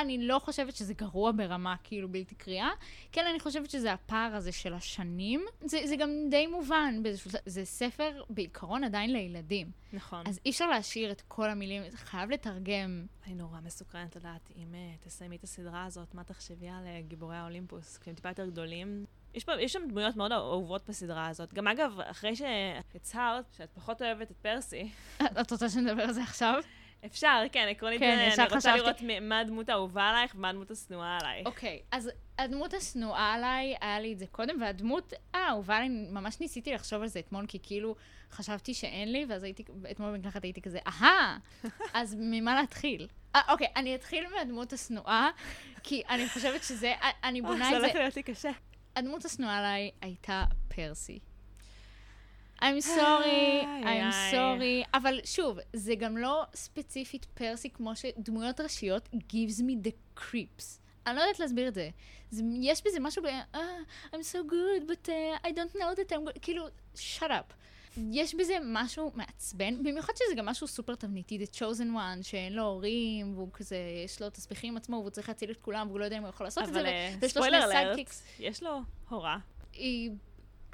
אני 0.00 0.26
לא 0.26 0.38
חושבת 0.38 0.76
שזה 0.76 0.94
גרוע 0.94 1.32
ברמה 1.32 1.74
כאילו 1.84 2.08
בלתי 2.08 2.34
קריאה, 2.34 2.70
כן 3.12 3.26
אני 3.30 3.40
חושבת 3.40 3.70
שזה 3.70 3.92
הפער 3.92 4.34
הזה 4.34 4.52
של 4.52 4.74
השנים. 4.74 5.44
זה, 5.60 5.80
זה 5.84 5.96
גם 5.96 6.10
די 6.30 6.46
מובן 6.46 7.02
באיזשהו... 7.02 7.30
זה 7.46 7.64
ספר 7.64 8.22
בעיקרון 8.30 8.84
עדיין 8.84 9.12
לילדים. 9.12 9.70
נכון. 9.92 10.24
אז 10.26 10.40
אי 10.44 10.50
אפשר 10.50 10.66
להשאיר 10.66 11.10
את 11.12 11.22
כל 11.28 11.50
המילים, 11.50 11.82
זה 11.90 11.96
חייב 11.96 12.30
לתרגם. 12.30 13.06
אני 13.26 13.34
נורא 13.34 13.60
מסוקרנת 13.60 14.16
לדעת 14.16 14.50
אם 14.56 14.74
אה, 14.74 14.94
תסיימי 15.00 15.36
את 15.36 15.44
הסדרה 15.44 15.84
הזאת, 15.84 16.14
מה 16.14 16.24
תחשבי 16.24 16.68
על 16.68 16.86
אה, 16.86 17.00
גיבורי 17.08 17.36
האולימפוס, 17.36 17.98
כי 17.98 18.10
הם 18.10 18.16
טיפה 18.16 18.28
יותר 18.28 18.46
גדולים. 18.46 19.04
יש, 19.34 19.44
פה, 19.44 19.52
יש 19.60 19.72
שם 19.72 19.88
דמויות 19.88 20.16
מאוד 20.16 20.32
אהובות 20.32 20.88
בסדרה 20.88 21.26
הזאת. 21.28 21.54
גם 21.54 21.68
אגב, 21.68 22.00
אחרי 22.00 22.36
שהצהרת 22.36 23.44
שאת 23.56 23.70
פחות 23.74 24.02
אוהבת 24.02 24.30
את 24.30 24.36
פרסי, 24.36 24.90
את 25.40 25.50
רוצה 25.52 25.68
שנדבר 25.68 26.02
על 26.02 26.12
זה 26.12 26.22
עכשיו? 26.22 26.62
אפשר, 27.04 27.42
כן, 27.52 27.66
עקרונית, 27.70 28.00
כן, 28.00 28.18
אני 28.18 28.30
רוצה 28.44 28.56
חשבתי- 28.56 28.78
לראות 28.78 28.96
מה 29.22 29.38
הדמות 29.38 29.68
האהובה 29.68 30.02
עלייך 30.08 30.34
ומה 30.34 30.48
הדמות 30.48 30.70
השנואה 30.70 31.18
עלייך. 31.20 31.46
אוקיי, 31.46 31.80
אז 31.90 32.10
הדמות 32.38 32.74
השנואה 32.74 33.32
עליי, 33.34 33.74
היה 33.80 34.00
לי 34.00 34.12
את 34.12 34.18
זה 34.18 34.26
קודם, 34.26 34.60
והדמות 34.60 35.12
האהובה 35.34 35.76
עליי, 35.76 35.88
ממש 35.88 36.40
ניסיתי 36.40 36.72
לחשוב 36.74 37.02
על 37.02 37.08
זה 37.08 37.18
אתמול, 37.18 37.44
כי 37.48 37.58
כאילו 37.62 37.94
חשבתי 38.30 38.74
שאין 38.74 39.12
לי, 39.12 39.26
ואז 39.28 39.42
הייתי, 39.42 39.64
אתמול 39.90 40.12
במקלחת 40.16 40.44
הייתי 40.44 40.62
כזה, 40.62 40.78
אהה, 40.86 41.38
אז 41.94 42.16
ממה 42.20 42.54
להתחיל? 42.60 43.08
אה, 43.36 43.40
אוקיי, 43.48 43.66
אני 43.76 43.94
אתחיל 43.94 44.24
מהדמות 44.38 44.72
השנואה, 44.72 45.30
כי 45.82 46.02
אני 46.10 46.28
חושבת 46.28 46.62
שזה, 46.62 46.92
אני 47.24 47.40
אה, 47.40 47.46
בונה 47.46 47.70
זה 47.70 47.76
את 47.76 47.80
זה, 47.80 47.86
הולך 47.86 47.96
להיות 47.96 48.16
לי 48.16 48.22
קשה. 48.22 48.50
הדמות 48.96 49.24
השנואה 49.24 49.58
עליי 49.58 49.90
הייתה 50.00 50.44
פרסי. 50.76 51.18
I'm 52.62 52.80
sorry, 52.80 53.64
I'm 53.84 54.32
sorry, 54.32 54.88
אבל 54.94 55.20
שוב, 55.24 55.58
זה 55.72 55.94
גם 55.94 56.16
לא 56.16 56.42
ספציפית 56.54 57.24
פרסי 57.34 57.70
כמו 57.70 57.96
שדמויות 57.96 58.60
ראשיות 58.60 59.08
gives 59.12 59.60
me 59.60 59.86
the 59.88 60.20
creeps. 60.20 60.64
אני 61.06 61.16
לא 61.16 61.20
יודעת 61.20 61.40
להסביר 61.40 61.68
את 61.68 61.74
זה. 61.74 61.90
זה 62.30 62.42
יש 62.60 62.82
בזה 62.86 63.00
משהו 63.00 63.22
ב... 63.22 63.26
"Ah, 63.54 63.58
I'm 64.12 64.22
so 64.32 64.38
good, 64.52 64.90
but 64.90 65.08
uh, 65.08 65.46
I 65.46 65.50
don't 65.50 65.74
know 65.76 65.94
that 66.00 66.12
I'm 66.12 66.28
good, 66.28 66.38
כאילו, 66.42 66.66
shut 66.96 67.22
up. 67.30 67.52
יש 68.12 68.34
בזה 68.34 68.56
משהו 68.64 69.12
מעצבן, 69.14 69.82
במיוחד 69.82 70.12
שזה 70.16 70.34
גם 70.34 70.46
משהו 70.46 70.66
סופר 70.66 70.94
תבניתי, 70.94 71.38
The 71.44 71.56
Chosen 71.56 71.96
One, 71.96 72.22
שאין 72.22 72.52
לו 72.52 72.62
הורים, 72.62 73.34
והוא 73.34 73.48
כזה, 73.52 73.76
יש 74.04 74.22
לו 74.22 74.30
תסביכים 74.30 74.72
עם 74.72 74.76
עצמו, 74.76 74.96
והוא 74.96 75.10
צריך 75.10 75.28
להציל 75.28 75.50
את 75.50 75.56
כולם, 75.56 75.88
והוא 75.88 76.00
לא 76.00 76.04
יודע 76.04 76.16
אם 76.16 76.22
הוא 76.22 76.28
יכול 76.28 76.46
לעשות 76.46 76.68
את 76.68 76.72
זה, 76.72 76.80
אבל 76.80 76.86
אה, 76.86 77.14
spoiler 77.28 77.58
alert, 77.64 77.72
sidekicks. 77.72 78.22
יש 78.38 78.62
לו 78.62 78.80
הורה. 79.08 79.38
היא 79.72 80.10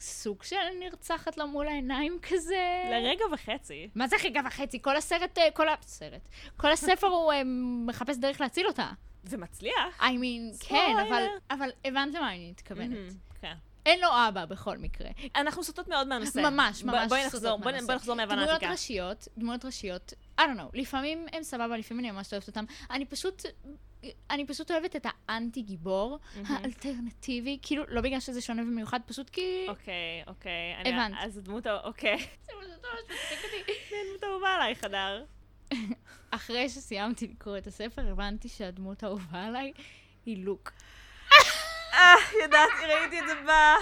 סוג 0.02 0.42
של 0.42 0.56
נרצחת 0.80 1.36
לו 1.36 1.46
מול 1.48 1.68
העיניים 1.68 2.18
כזה. 2.22 2.84
לרגע 2.90 3.24
וחצי. 3.32 3.88
מה 3.94 4.08
זה 4.08 4.16
רגע 4.24 4.40
וחצי? 4.46 4.82
כל 4.82 4.96
הסרט, 4.96 5.38
אה, 5.38 5.50
כל 5.50 5.68
הסרט. 5.68 6.28
כל 6.56 6.72
הספר 6.72 7.06
הוא 7.06 7.32
אה, 7.32 7.42
מחפש 7.86 8.16
דרך 8.16 8.40
להציל 8.40 8.66
אותה. 8.66 8.90
ומצליח. 9.24 10.00
I 10.00 10.02
mean, 10.02 10.66
כן, 10.68 10.94
אבל. 11.08 11.26
אבל 11.50 11.70
הבנת 11.84 12.14
מה 12.14 12.32
אני 12.34 12.50
מתכוונת. 12.50 12.96
כן. 13.40 13.54
אין 13.86 14.00
לו 14.00 14.08
אבא 14.28 14.44
בכל 14.44 14.78
מקרה. 14.78 15.08
אנחנו 15.36 15.64
סוטות 15.64 15.88
מאוד 15.88 16.08
מהנושא. 16.08 16.38
ממש, 16.50 16.82
בוא- 16.82 16.92
ממש 16.92 17.08
בואי 17.08 17.20
סוטות 17.24 17.34
נחזור, 17.42 17.58
בואי 17.58 17.72
מהנושא. 17.72 17.86
בואי 17.86 17.96
נחזור 17.96 18.16
מהבנה 18.16 18.36
דמויות 18.36 18.56
עתיקה. 18.56 18.70
ראשיות, 18.72 19.28
דמויות 19.38 19.64
ראשיות, 19.64 20.12
I 20.38 20.42
don't 20.42 20.58
know, 20.58 20.70
לפעמים 20.74 21.26
הם 21.32 21.42
סבבה, 21.42 21.76
לפעמים 21.76 22.04
אני 22.04 22.10
ממש 22.10 22.32
אוהבת 22.32 22.48
אותם. 22.48 22.64
אני 22.90 23.04
פשוט, 23.04 23.42
אני 24.30 24.46
פשוט 24.46 24.70
אוהבת 24.70 24.96
את 24.96 25.06
האנטי-גיבור, 25.28 26.18
האלטרנטיבי, 26.48 27.58
כאילו, 27.62 27.84
לא 27.88 28.00
בגלל 28.00 28.20
שזה 28.20 28.40
שונה 28.40 28.62
ומיוחד, 28.62 29.00
פשוט 29.06 29.30
כי... 29.30 29.66
אוקיי, 29.68 30.22
אוקיי. 30.26 30.74
הבנת. 30.80 31.18
אז 31.20 31.38
הדמות 31.38 31.66
ה... 31.66 31.80
אוקיי. 31.84 32.18
זה 32.46 32.52
ממש 32.56 32.66
מצחיק 33.04 33.38
אותי. 33.44 33.72
מי 33.92 33.98
הדמות 34.06 34.22
האהובה 34.22 34.54
עלייך, 34.54 34.84
הדר? 34.84 35.24
אחרי 36.30 36.68
שסיימתי 36.68 37.26
לקרוא 37.26 37.58
את 37.58 37.66
הספר, 37.66 38.10
הבנתי 38.10 38.48
שהדמות 38.48 39.02
האהובה 39.02 39.44
עליי 39.44 39.72
היא 40.26 40.44
לוק. 40.44 40.72
אה, 41.92 42.14
ידעתי, 42.44 42.86
ראיתי 42.86 43.20
את 43.20 43.26
זה 43.26 43.34
בא. 43.46 43.76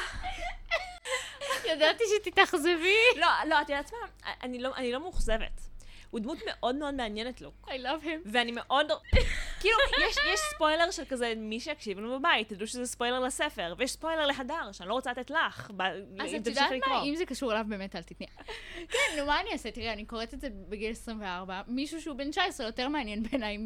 ידעתי 1.65 2.05
שתתאכזבי. 2.17 2.97
לא, 3.17 3.27
לא, 3.49 3.61
את 3.63 3.69
יודעת 3.69 3.93
מה? 3.93 4.33
אני 4.43 4.59
לא, 4.59 4.77
אני 4.77 4.93
לא 4.93 5.01
מאוכזבת. 5.01 5.70
הוא 6.11 6.21
דמות 6.21 6.39
מאוד 6.47 6.75
מאוד 6.75 6.95
מעניינת 6.95 7.41
לוק. 7.41 7.69
I 7.69 7.71
love 7.71 8.05
him. 8.05 8.29
ואני 8.33 8.53
מאוד... 8.53 8.87
כאילו, 9.61 9.77
יש, 10.09 10.17
יש 10.33 10.41
ספוילר 10.55 10.91
של 10.91 11.05
כזה, 11.05 11.33
מי 11.37 11.61
שיקשיב 11.61 11.99
לנו 11.99 12.19
בבית, 12.19 12.49
תדעו 12.49 12.67
שזה 12.67 12.87
ספוילר 12.87 13.21
לספר, 13.21 13.75
ויש 13.79 13.91
ספוילר 13.93 14.27
להדר, 14.27 14.73
שאני 14.73 14.89
לא 14.89 14.95
רוצה 14.95 15.11
לתת 15.11 15.31
לך, 15.31 15.71
ב- 15.77 15.83
אז 16.21 16.35
את 16.35 16.47
יודעת. 16.47 16.73
מה? 16.89 17.03
אם 17.03 17.17
זה 17.17 17.27
קשור 17.27 17.53
אליו, 17.53 17.65
באמת 17.69 17.97
אל 17.97 18.03
תתני. 18.03 18.27
כן, 18.93 18.99
נו, 19.19 19.27
מה 19.27 19.41
אני 19.41 19.53
אעשה? 19.53 19.71
תראי, 19.71 19.93
אני 19.93 20.05
קוראת 20.05 20.35
את 20.35 20.41
זה 20.41 20.49
בגיל 20.69 20.91
24. 20.91 21.63
מישהו 21.67 22.01
שהוא 22.01 22.17
בן 22.17 22.31
19 22.31 22.67
יותר 22.67 22.89
מעניין 22.89 23.23
בעיניי 23.23 23.57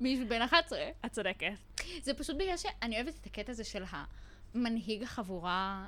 ממישהו 0.00 0.28
בן 0.28 0.42
11. 0.42 0.78
את 1.06 1.12
צודקת. 1.12 1.52
זה 2.02 2.14
פשוט 2.14 2.36
בגלל 2.36 2.56
שאני 2.56 2.96
אוהבת 2.96 3.14
את 3.20 3.26
הקטע 3.26 3.52
הזה 3.52 3.64
של 3.64 3.84
המנהיג 4.54 5.02
החבורה 5.02 5.86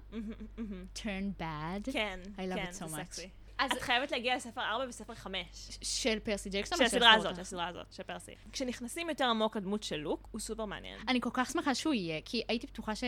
turn 0.97 1.41
bad. 1.41 1.93
כן, 1.93 2.21
I 2.37 2.41
love 2.41 2.55
כן, 2.55 2.71
it 2.73 2.83
so 2.83 2.85
much. 2.85 3.05
סקסי. 3.05 3.29
אז 3.59 3.71
את 3.73 3.83
חייבת 3.83 4.13
להגיע 4.13 4.37
לספר 4.37 4.61
4 4.61 4.89
וספר 4.89 5.15
5. 5.15 5.39
של 5.83 6.19
פרסי 6.19 6.51
ג'קסון? 6.51 6.79
של 6.79 6.85
הסדרה? 6.85 7.15
הזאת, 7.15 7.35
של 7.35 7.41
הסדרה 7.41 7.69
הזאת, 7.69 7.87
של 7.93 8.03
פרסי. 8.03 8.33
כשנכנסים 8.53 9.09
יותר 9.09 9.25
עמוק 9.25 9.57
לדמות 9.57 9.83
של 9.83 9.97
לוק, 9.97 10.29
הוא 10.31 10.41
סופר 10.41 10.65
מעניין. 10.65 11.01
אני 11.09 11.21
כל 11.21 11.31
כך 11.33 11.51
שמחה 11.51 11.75
שהוא 11.75 11.95
יהיה, 11.95 12.21
כי 12.25 12.43
הייתי 12.49 12.67
בטוחה 12.67 12.95
ש... 12.95 13.05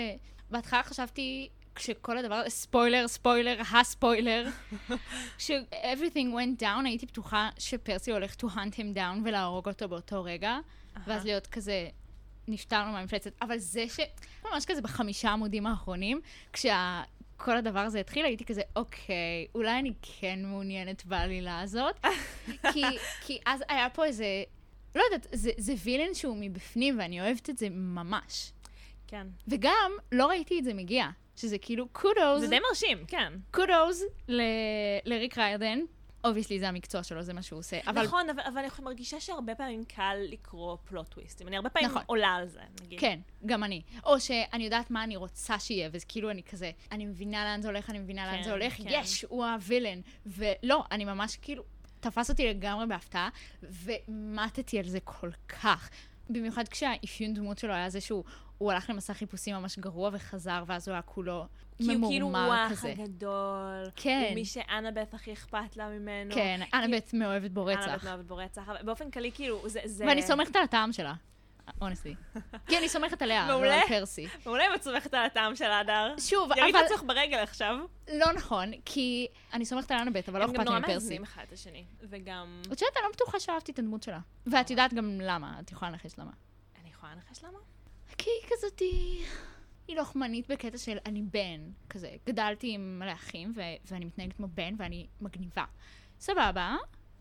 בהתחלה 0.50 0.82
חשבתי, 0.82 1.48
כשכל 1.74 2.18
הדבר, 2.18 2.42
ספוילר, 2.48 3.08
ספוילר, 3.08 3.60
הספוילר, 3.74 4.48
כש-everything 5.38 6.34
went 6.34 6.62
down, 6.62 6.84
הייתי 6.84 7.06
בטוחה 7.06 7.50
שפרסי 7.58 8.12
הולך 8.12 8.34
to 8.34 8.44
hunt 8.44 8.74
him 8.74 8.96
down 8.96 9.20
ולהרוג 9.24 9.68
אותו 9.68 9.88
באותו 9.88 10.24
רגע, 10.24 10.58
ואז 11.06 11.24
להיות 11.24 11.46
כזה, 11.46 11.88
נפטרנו 12.48 12.92
מהמפלצת. 12.92 13.32
אבל 13.42 13.58
זה 13.58 13.84
ש... 13.88 14.00
ממש 14.44 14.64
כזה 14.64 14.82
בחמישה 14.82 15.30
עמודים 15.30 15.66
האחרונים, 15.66 16.20
כשה... 16.52 17.02
כל 17.36 17.56
הדבר 17.56 17.80
הזה 17.80 18.00
התחיל, 18.00 18.24
הייתי 18.24 18.44
כזה, 18.44 18.62
אוקיי, 18.76 19.14
אולי 19.54 19.78
אני 19.78 19.92
כן 20.02 20.38
מעוניינת 20.42 21.04
בעלילה 21.06 21.60
הזאת. 21.60 22.06
כי, 22.72 22.82
כי 23.20 23.38
אז 23.46 23.62
היה 23.68 23.90
פה 23.90 24.04
איזה, 24.04 24.26
לא 24.94 25.02
יודעת, 25.02 25.26
זה, 25.32 25.50
זה 25.58 25.74
וילן 25.84 26.14
שהוא 26.14 26.36
מבפנים, 26.40 26.98
ואני 26.98 27.20
אוהבת 27.20 27.50
את 27.50 27.58
זה 27.58 27.68
ממש. 27.70 28.52
כן. 29.06 29.26
וגם, 29.48 29.92
לא 30.12 30.26
ראיתי 30.26 30.58
את 30.58 30.64
זה 30.64 30.74
מגיע. 30.74 31.06
שזה 31.36 31.58
כאילו 31.58 31.88
kudos, 31.88 32.40
זה 32.40 32.48
די 32.48 32.58
מרשים, 32.68 32.98
כן. 33.08 33.32
kudos 33.50 34.04
ל- 34.28 34.40
לריק 35.04 35.38
ריירדן. 35.38 35.78
obviously 36.26 36.58
זה 36.58 36.68
המקצוע 36.68 37.02
שלו, 37.02 37.22
זה 37.22 37.32
מה 37.32 37.42
שהוא 37.42 37.58
עושה. 37.58 37.78
אבל 37.86 38.04
נכון, 38.04 38.30
אבל, 38.30 38.42
אבל 38.46 38.58
אני 38.58 38.68
מרגישה 38.82 39.20
שהרבה 39.20 39.54
פעמים 39.54 39.84
קל 39.84 40.16
לקרוא 40.18 40.76
plot 40.84 41.08
טוויסטים. 41.08 41.48
אני 41.48 41.56
הרבה 41.56 41.70
פעמים 41.70 41.88
נכון. 41.88 42.02
עולה 42.06 42.28
על 42.28 42.48
זה, 42.48 42.60
נגיד. 42.82 43.00
כן, 43.00 43.20
גם 43.46 43.64
אני. 43.64 43.82
או 44.04 44.20
שאני 44.20 44.64
יודעת 44.64 44.90
מה 44.90 45.04
אני 45.04 45.16
רוצה 45.16 45.58
שיהיה, 45.58 45.88
וזה 45.92 46.06
כאילו 46.08 46.30
אני 46.30 46.42
כזה, 46.42 46.70
אני 46.92 47.06
מבינה 47.06 47.44
לאן 47.44 47.62
זה 47.62 47.68
הולך, 47.68 47.90
אני 47.90 47.98
מבינה 47.98 48.26
לאן 48.26 48.36
כן, 48.36 48.42
זה 48.42 48.52
הולך, 48.52 48.76
כן. 48.76 48.84
יש, 48.86 49.24
הוא 49.28 49.44
ה 49.44 49.50
villain. 49.50 50.00
ולא, 50.26 50.84
אני 50.90 51.04
ממש 51.04 51.36
כאילו, 51.42 51.62
תפס 52.00 52.30
אותי 52.30 52.48
לגמרי 52.48 52.86
בהפתעה, 52.86 53.28
ומתתי 53.62 54.78
על 54.78 54.88
זה 54.88 54.98
כל 55.04 55.30
כך. 55.48 55.90
במיוחד 56.30 56.68
כשהאפיון 56.68 57.34
דמות 57.34 57.58
שלו 57.58 57.74
היה 57.74 57.90
זה 57.90 58.00
שהוא 58.00 58.24
הוא 58.58 58.72
הלך 58.72 58.90
למסע 58.90 59.14
חיפושים 59.14 59.54
ממש 59.54 59.78
גרוע 59.78 60.10
וחזר, 60.12 60.64
ואז 60.66 60.88
הוא 60.88 60.92
היה 60.92 61.02
כולו 61.02 61.46
כי 61.78 61.94
הוא 61.94 62.08
כאילו 62.08 62.26
הוא 62.26 62.32
ממורמר 62.32 62.52
האח 62.52 62.72
כזה. 62.72 62.94
הגדול. 62.98 63.84
כן. 63.96 64.24
הוא 64.28 64.34
מי 64.34 64.44
שאנבeth 64.44 65.14
הכי 65.14 65.32
אכפת 65.32 65.76
לה 65.76 65.88
ממנו. 65.88 66.34
כן, 66.34 66.60
אנבית 66.74 67.14
מאוהבת 67.14 67.50
בו 67.50 67.64
רצח. 67.64 68.04
מאוהבת 68.04 68.24
בו 68.24 68.36
רצח. 68.36 68.68
באופן 68.84 69.10
כללי, 69.10 69.32
כאילו, 69.32 69.68
זה... 69.68 69.80
זה... 69.84 70.04
ואני 70.08 70.22
סומכת 70.22 70.56
על 70.56 70.62
הטעם 70.62 70.92
שלה, 70.92 71.14
אונסטי. 71.80 72.14
כי 72.68 72.78
אני 72.78 72.88
סומכת 72.88 73.22
עליה, 73.22 73.48
לא. 73.48 73.72
על 73.72 73.80
פרסי. 73.88 74.26
מעולה 74.46 74.66
אם 74.66 74.74
את 74.74 74.82
סומכת 74.82 75.14
על 75.14 75.24
הטעם 75.26 75.56
של 75.56 75.70
הדר. 75.70 76.14
שוב, 76.18 76.50
ירית 76.56 76.74
אבל 76.74 76.84
עצמך 76.84 77.02
ברגל 77.06 77.38
עכשיו. 77.38 77.78
לא 78.14 78.32
נכון, 78.32 78.72
כי 78.84 79.26
אני 79.52 79.64
סומכת 79.64 79.90
על 79.90 79.98
אנבית, 79.98 80.28
אבל 80.28 80.38
לא 80.38 80.44
הם 80.44 80.50
גם 80.50 80.56
אכפת 80.56 80.66
נורא 80.66 80.78
לי 80.78 80.82
מפרסי. 80.82 81.04
מאזנים 81.04 81.22
אחד 81.22 81.42
את 81.48 81.52
השני. 81.52 81.84
וגם... 82.00 82.60
את 82.62 82.70
יודעת, 82.70 82.96
אני 82.96 83.04
לא 83.04 83.10
בטוחה 83.12 83.40
שאהבתי 83.40 83.72
את 83.72 83.78
הדמות 83.78 84.02
שלה. 84.02 84.18
ואת 84.46 84.70
יודעת 84.70 84.94
גם 84.94 85.20
למה, 85.20 85.60
את 85.60 85.72
יכולה 85.72 85.90
לנחש 85.90 86.18
למה. 86.18 86.30
אני 86.80 86.90
יכולה 86.90 87.12
לנחש 87.14 87.44
למה? 87.44 87.58
כי 88.18 88.30
היא 88.30 88.50
כזאתי... 88.50 89.24
היא 89.88 89.96
לוחמנית 89.96 90.48
בקטע 90.48 90.78
של 90.78 90.98
אני 91.06 91.22
בן, 91.22 91.70
כזה. 91.90 92.10
גדלתי 92.26 92.72
עם 92.74 92.98
מלא 92.98 93.12
אחים, 93.12 93.52
ואני 93.86 94.04
מתנהגת 94.04 94.36
כמו 94.36 94.48
בן, 94.48 94.74
ואני 94.78 95.06
מגניבה. 95.20 95.64
סבבה, 96.20 96.76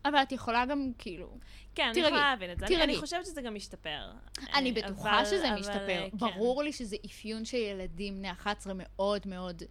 אבל 0.08 0.22
את 0.22 0.32
יכולה 0.32 0.66
גם, 0.66 0.90
כאילו... 0.98 1.28
כן, 1.74 1.82
אני 1.84 1.92
תירגעי, 1.94 2.10
יכולה 2.12 2.30
להבין 2.30 2.50
את 2.52 2.58
זה. 2.58 2.66
אני- 2.66 2.82
אני. 2.82 2.96
חושבת 2.96 3.26
שזה 3.26 3.42
גם 3.42 3.54
משתפר. 3.54 4.10
אני 4.54 4.70
אה, 4.70 4.82
בטוחה 4.82 5.16
אבל- 5.16 5.24
שזה 5.24 5.48
אבל, 5.48 5.60
משתפר. 5.60 5.76
אה, 6.02 6.08
כן. 6.10 6.16
ברור 6.18 6.62
לי 6.62 6.72
שזה 6.72 6.96
אפיון 7.06 7.44
של 7.44 7.56
ילדים 7.56 8.18
בני 8.18 8.30
11 8.32 8.72
מאוד 8.76 9.22
מאוד... 9.26 9.62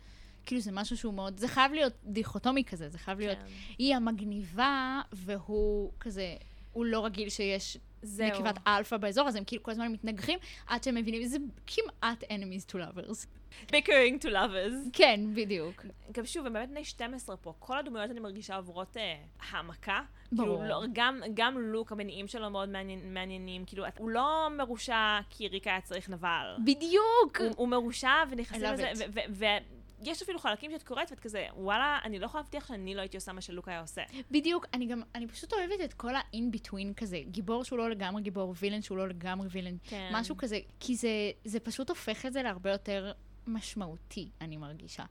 כאילו, 0.45 0.62
זה 0.62 0.71
משהו 0.71 0.98
שהוא 0.98 1.13
מאוד... 1.13 1.38
זה 1.38 1.48
חייב 1.48 1.74
להיות 1.74 1.93
דיכוטומי 2.04 2.63
כזה, 2.63 2.89
זה 2.89 2.98
חייב 2.98 3.19
להיות... 3.19 3.38
כן. 3.38 3.45
היא 3.78 3.95
המגניבה, 3.95 5.02
והוא 5.13 5.91
כזה... 6.00 6.36
הוא 6.74 6.86
לא 6.86 7.06
רגיל 7.06 7.30
שיש 7.30 7.78
זהו. 8.05 8.27
נקבת 8.27 8.59
אלפא 8.67 8.97
באזור, 8.97 9.27
אז 9.27 9.35
הם 9.35 9.43
כאילו 9.43 9.63
כל 9.63 9.71
הזמן 9.71 9.91
מתנגחים, 9.91 10.39
עד 10.67 10.83
שהם 10.83 10.95
מבינים, 10.95 11.25
זה 11.25 11.37
כמעט 11.67 12.23
enemies 12.23 12.71
to 12.71 12.75
lovers. 12.75 13.25
bickering 13.71 14.23
to 14.23 14.29
lovers. 14.29 14.89
כן, 14.93 15.19
בדיוק. 15.33 15.85
גם 16.11 16.25
שוב, 16.25 16.45
הם 16.45 16.53
באמת 16.53 16.69
בני 16.69 16.83
12 16.83 17.37
פה. 17.37 17.53
כל 17.59 17.77
הדמויות 17.77 18.11
אני 18.11 18.19
מרגישה 18.19 18.55
עוברות 18.55 18.97
אה, 18.97 19.15
העמקה. 19.49 20.01
ברור. 20.31 20.57
כאילו, 20.59 20.69
לא, 20.69 20.83
גם, 20.93 21.21
גם 21.33 21.57
לוק, 21.57 21.91
המניעים 21.91 22.27
שלו 22.27 22.49
מאוד 22.49 22.69
מעניין, 22.69 23.13
מעניינים. 23.13 23.65
כאילו, 23.65 23.85
הוא 23.97 24.09
לא 24.09 24.47
מרושע 24.57 25.19
כי 25.29 25.47
ריק 25.47 25.69
היה 25.69 25.81
צריך 25.81 26.09
נבל. 26.09 26.55
בדיוק! 26.65 27.39
הוא, 27.39 27.51
הוא 27.57 27.67
מרושע 27.67 28.23
ונכנסים 28.29 28.73
לזה, 28.73 29.57
ויש 29.99 30.21
אפילו 30.21 30.39
חלקים 30.39 30.71
שאת 30.71 30.84
קוראת 30.84 31.12
ואת 31.12 31.19
כזה, 31.19 31.47
וואלה, 31.55 31.99
אני 32.03 32.19
לא 32.19 32.25
יכולה 32.25 32.41
להבטיח 32.41 32.67
שאני 32.67 32.95
לא 32.95 33.01
הייתי 33.01 33.17
עושה 33.17 33.34
מה 33.34 33.41
שלוק 33.41 33.67
היה 33.67 33.81
עושה. 33.81 34.01
בדיוק, 34.31 34.65
אני 34.73 34.86
גם, 34.86 35.01
אני 35.15 35.27
פשוט 35.27 35.53
אוהבת 35.53 35.81
את 35.84 35.93
כל 35.93 36.15
ה-in-between 36.15 36.93
כזה. 36.97 37.21
גיבור 37.31 37.63
שהוא 37.63 37.79
לא 37.79 37.89
לגמרי 37.89 38.21
גיבור, 38.21 38.53
וילן 38.60 38.81
שהוא 38.81 38.97
לא 38.97 39.08
לגמרי 39.08 39.47
וילן. 39.51 39.77
כן. 39.84 40.10
משהו 40.13 40.38
כזה, 40.38 40.60
כי 40.79 40.95
זה, 40.95 41.10
זה 41.45 41.60
פשוט 41.60 41.89
הופך 41.89 42.25
את 42.25 42.34
זה 42.34 42.43
להרבה 42.43 42.71
יותר 42.71 43.12
משמעותי, 43.47 44.29
אני 44.41 44.58
מרגישה. 44.58 45.03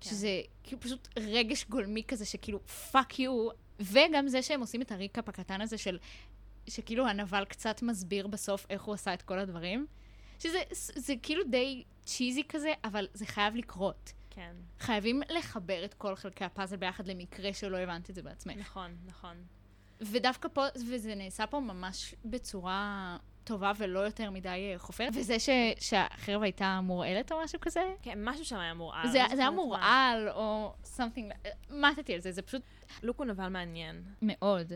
כן. 0.00 0.10
שזה 0.10 0.40
כאילו 0.62 0.80
פשוט 0.80 1.08
רגש 1.18 1.64
גולמי 1.68 2.02
כזה, 2.08 2.24
שכאילו, 2.24 2.60
fuck 2.66 3.18
you, 3.18 3.48
וגם 3.80 4.28
זה 4.28 4.42
שהם 4.42 4.60
עושים 4.60 4.82
את 4.82 4.92
ה 4.92 4.98
recap 4.98 5.28
הקטן 5.28 5.60
הזה 5.60 5.78
של, 5.78 5.98
שכאילו 6.66 7.06
הנבל 7.06 7.44
קצת 7.44 7.82
מסביר 7.82 8.26
בסוף 8.26 8.66
איך 8.70 8.82
הוא 8.82 8.94
עשה 8.94 9.14
את 9.14 9.22
כל 9.22 9.38
הדברים. 9.38 9.86
שזה 10.42 10.62
זה 10.96 11.14
כאילו 11.22 11.44
די 11.44 11.84
צ'יזי 12.04 12.44
כזה, 12.48 12.72
אבל 12.84 13.08
זה 13.14 13.26
חייב 13.26 13.56
לקרות. 13.56 14.12
כן, 14.30 14.56
חייבים 14.78 15.22
לחבר 15.28 15.84
את 15.84 15.94
כל 15.94 16.16
חלקי 16.16 16.44
הפאזל 16.44 16.76
ביחד 16.76 17.06
למקרה 17.06 17.52
שלא 17.52 17.76
הבנת 17.76 18.10
את 18.10 18.14
זה 18.14 18.22
בעצמך. 18.22 18.56
נכון, 18.58 18.96
נכון. 19.06 19.36
ודווקא 20.00 20.48
פה, 20.52 20.64
וזה 20.86 21.14
נעשה 21.14 21.46
פה 21.46 21.60
ממש 21.60 22.14
בצורה 22.24 23.16
טובה 23.44 23.72
ולא 23.78 24.00
יותר 24.00 24.30
מדי 24.30 24.74
חופרת, 24.76 25.12
וזה 25.16 25.38
ש, 25.38 25.48
שהחרב 25.80 26.42
הייתה 26.42 26.80
מורעלת 26.82 27.32
או 27.32 27.40
משהו 27.44 27.60
כזה, 27.60 27.94
כן, 28.02 28.18
משהו 28.24 28.44
שם 28.44 28.58
היה 28.58 28.74
מורעל. 28.74 29.08
זה, 29.08 29.22
זה 29.34 29.40
היה. 29.40 29.50
מורעל 29.50 30.28
או 30.28 30.74
something, 30.96 31.50
מתתי 31.70 32.14
על 32.14 32.20
זה, 32.20 32.32
זה 32.32 32.42
פשוט 32.42 32.62
לוק 33.02 33.18
הוא 33.18 33.26
נבל 33.26 33.48
מעניין. 33.48 34.02
מאוד. 34.22 34.72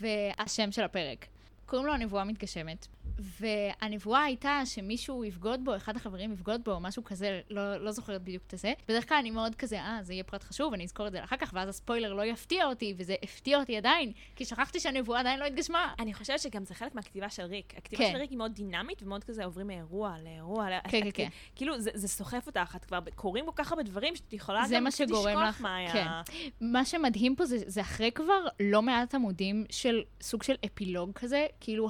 והשם 0.00 0.72
של 0.72 0.82
הפרק. 0.82 1.26
קוראים 1.66 1.86
לו 1.86 1.94
הנבואה 1.94 2.24
מתגשמת, 2.24 2.86
והנבואה 3.18 4.22
הייתה 4.24 4.60
שמישהו 4.64 5.24
יבגוד 5.24 5.64
בו, 5.64 5.76
אחד 5.76 5.96
החברים 5.96 6.32
יבגוד 6.32 6.64
בו, 6.64 6.70
או 6.72 6.80
משהו 6.80 7.04
כזה, 7.04 7.40
לא, 7.50 7.76
לא 7.76 7.90
זוכרת 7.90 8.22
בדיוק 8.22 8.42
את 8.54 8.58
זה. 8.58 8.72
בדרך 8.88 9.08
כלל 9.08 9.16
אני 9.18 9.30
מאוד 9.30 9.54
כזה, 9.54 9.80
אה, 9.80 9.98
זה 10.02 10.12
יהיה 10.12 10.24
פרט 10.24 10.44
חשוב, 10.44 10.72
אני 10.74 10.84
אזכור 10.84 11.06
את 11.06 11.12
זה 11.12 11.24
אחר 11.24 11.36
כך, 11.36 11.50
ואז 11.54 11.68
הספוילר 11.68 12.12
לא 12.14 12.22
יפתיע 12.24 12.66
אותי, 12.66 12.94
וזה 12.96 13.14
הפתיע 13.22 13.58
אותי 13.58 13.76
עדיין, 13.76 14.12
כי 14.36 14.44
שכחתי 14.44 14.80
שהנבואה 14.80 15.20
עדיין 15.20 15.40
לא 15.40 15.44
התגשמה. 15.44 15.94
אני 15.98 16.14
חושבת 16.14 16.38
שגם 16.40 16.64
זה 16.64 16.74
חלק 16.74 16.94
מהכתיבה 16.94 17.30
של 17.30 17.42
ריק. 17.42 17.74
הכתיבה 17.78 18.04
כן. 18.04 18.10
של 18.12 18.18
ריק 18.18 18.30
היא 18.30 18.38
מאוד 18.38 18.52
דינמית 18.54 19.02
ומאוד 19.02 19.24
כזה 19.24 19.44
עוברים 19.44 19.66
מאירוע 19.66 20.14
לאירוע. 20.24 20.66
כן, 20.88 21.00
כן, 21.04 21.10
כן. 21.14 21.28
כאילו, 21.56 21.80
זה, 21.80 21.90
זה 21.94 22.08
סוחף 22.08 22.46
אותך, 22.46 22.76
את 22.76 22.84
כבר 22.84 22.98
קוראים 23.14 23.44
כל 23.46 23.52
כך 23.56 23.72
הרבה 23.72 23.82
דברים 23.82 24.16
שאת 24.16 24.32
יכולה 24.32 24.64
גם 24.70 24.86
לשכוח 24.86 25.26
לך- 25.26 25.60
מה 25.60 25.76
היה. 25.76 25.92
כן. 25.92 26.06
מה 26.60 26.84
שמדהים 26.84 27.36
פה 27.36 27.46
זה, 27.46 27.56
זה 27.66 27.80
אחרי 27.80 28.10
כבר 28.12 28.46
לא 28.60 28.82
מעט 28.82 29.14
עמודים 29.14 29.64
של 29.70 30.02
סוג 30.22 30.42
של 30.42 30.54
אפילוג 30.66 31.12
כזה, 31.12 31.46
כאילו 31.60 31.88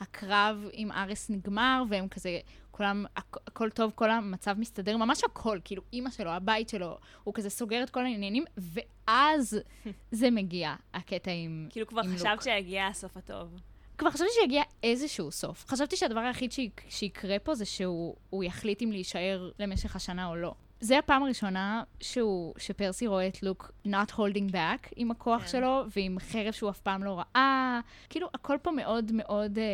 הקרב 0.00 0.65
עם 0.72 0.92
ארס 0.92 1.30
נגמר, 1.30 1.82
והם 1.88 2.08
כזה, 2.08 2.38
כולם, 2.70 3.04
הכ- 3.18 3.20
הכל 3.46 3.70
טוב, 3.70 3.92
כל 3.94 4.10
המצב 4.10 4.54
מסתדר, 4.58 4.96
ממש 4.96 5.24
הכל, 5.24 5.58
כאילו 5.64 5.82
אימא 5.92 6.10
שלו, 6.10 6.30
הבית 6.30 6.68
שלו, 6.68 6.98
הוא 7.24 7.34
כזה 7.34 7.50
סוגר 7.50 7.82
את 7.82 7.90
כל 7.90 8.04
העניינים, 8.04 8.44
ואז 8.56 9.58
זה 10.10 10.30
מגיע, 10.30 10.74
הקטע 10.94 11.30
עם, 11.30 11.66
כאילו 11.70 11.86
כבר 11.86 12.00
עם 12.00 12.10
לוק. 12.10 12.18
חשבת 12.18 12.42
שהגיע 12.42 12.86
הסוף 12.86 13.16
הטוב. 13.16 13.60
כבר 13.98 14.10
חשבתי 14.10 14.30
שיגיע 14.40 14.62
איזשהו 14.82 15.30
סוף. 15.32 15.64
חשבתי 15.68 15.96
שהדבר 15.96 16.20
היחיד 16.20 16.52
שיק- 16.52 16.82
שיקרה 16.88 17.38
פה 17.38 17.54
זה 17.54 17.64
שהוא 17.64 18.16
הוא 18.30 18.44
יחליט 18.44 18.82
אם 18.82 18.92
להישאר 18.92 19.50
למשך 19.58 19.96
השנה 19.96 20.26
או 20.26 20.36
לא. 20.36 20.54
זה 20.80 20.98
הפעם 20.98 21.22
הראשונה 21.22 21.82
שהוא, 22.00 22.54
שפרסי 22.58 23.06
רואה 23.06 23.28
את 23.28 23.42
לוק 23.42 23.72
not 23.86 24.10
holding 24.12 24.52
back 24.52 24.88
עם 24.96 25.10
הכוח 25.10 25.42
כן. 25.42 25.48
שלו, 25.48 25.82
ועם 25.96 26.16
חרב 26.20 26.52
שהוא 26.52 26.70
אף 26.70 26.80
פעם 26.80 27.04
לא 27.04 27.18
ראה. 27.18 27.80
כאילו, 28.10 28.28
הכל 28.34 28.56
פה 28.62 28.70
מאוד 28.70 29.10
מאוד 29.14 29.58
אה, 29.58 29.64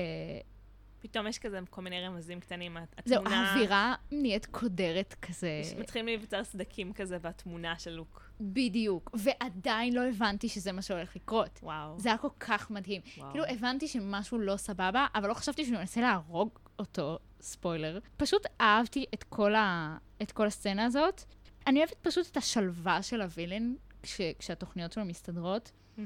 פתאום 1.03 1.27
יש 1.27 1.39
כזה 1.39 1.61
כל 1.71 1.83
מיני 1.83 2.07
רמזים 2.07 2.41
קטנים. 2.41 2.77
זהו, 3.05 3.25
האווירה 3.27 3.95
נהיית 4.11 4.47
קודרת 4.47 5.15
כזה. 5.23 5.63
מתחילים 5.79 6.07
להיווצר 6.07 6.45
סדקים 6.45 6.93
כזה 6.93 7.19
בתמונה 7.19 7.79
של 7.79 7.91
לוק. 7.91 8.31
בדיוק, 8.41 9.11
ועדיין 9.15 9.95
לא 9.95 10.09
הבנתי 10.09 10.49
שזה 10.49 10.73
מה 10.73 10.83
שהולך 10.83 11.17
לקרות. 11.17 11.61
וואו. 11.63 12.01
זה 12.01 12.09
היה 12.09 12.19
כל 12.19 12.29
כך 12.41 12.71
מדהים. 12.71 13.01
וואו. 13.19 13.31
כאילו, 13.31 13.45
הבנתי 13.45 13.89
שמשהו 13.89 14.39
לא 14.39 14.57
סבבה, 14.57 15.07
אבל 15.15 15.29
לא 15.29 15.35
חשבתי 15.35 15.65
שהוא 15.65 15.77
מנסה 15.77 16.01
להרוג 16.01 16.59
אותו, 16.79 17.19
ספוילר. 17.41 17.99
פשוט 18.17 18.47
אהבתי 18.61 19.05
את 19.15 19.23
כל, 19.23 19.55
ה... 19.55 19.97
את 20.23 20.33
כל 20.33 20.47
הסצנה 20.47 20.85
הזאת. 20.85 21.23
אני 21.67 21.79
אוהבת 21.79 21.95
פשוט 22.03 22.27
את 22.31 22.37
השלווה 22.37 23.03
של 23.03 23.23
הווילן 23.23 23.75
כש... 24.03 24.21
כשהתוכניות 24.39 24.93
שלו 24.93 25.05
מסתדרות. 25.05 25.73
Mm-hmm. 25.99 26.03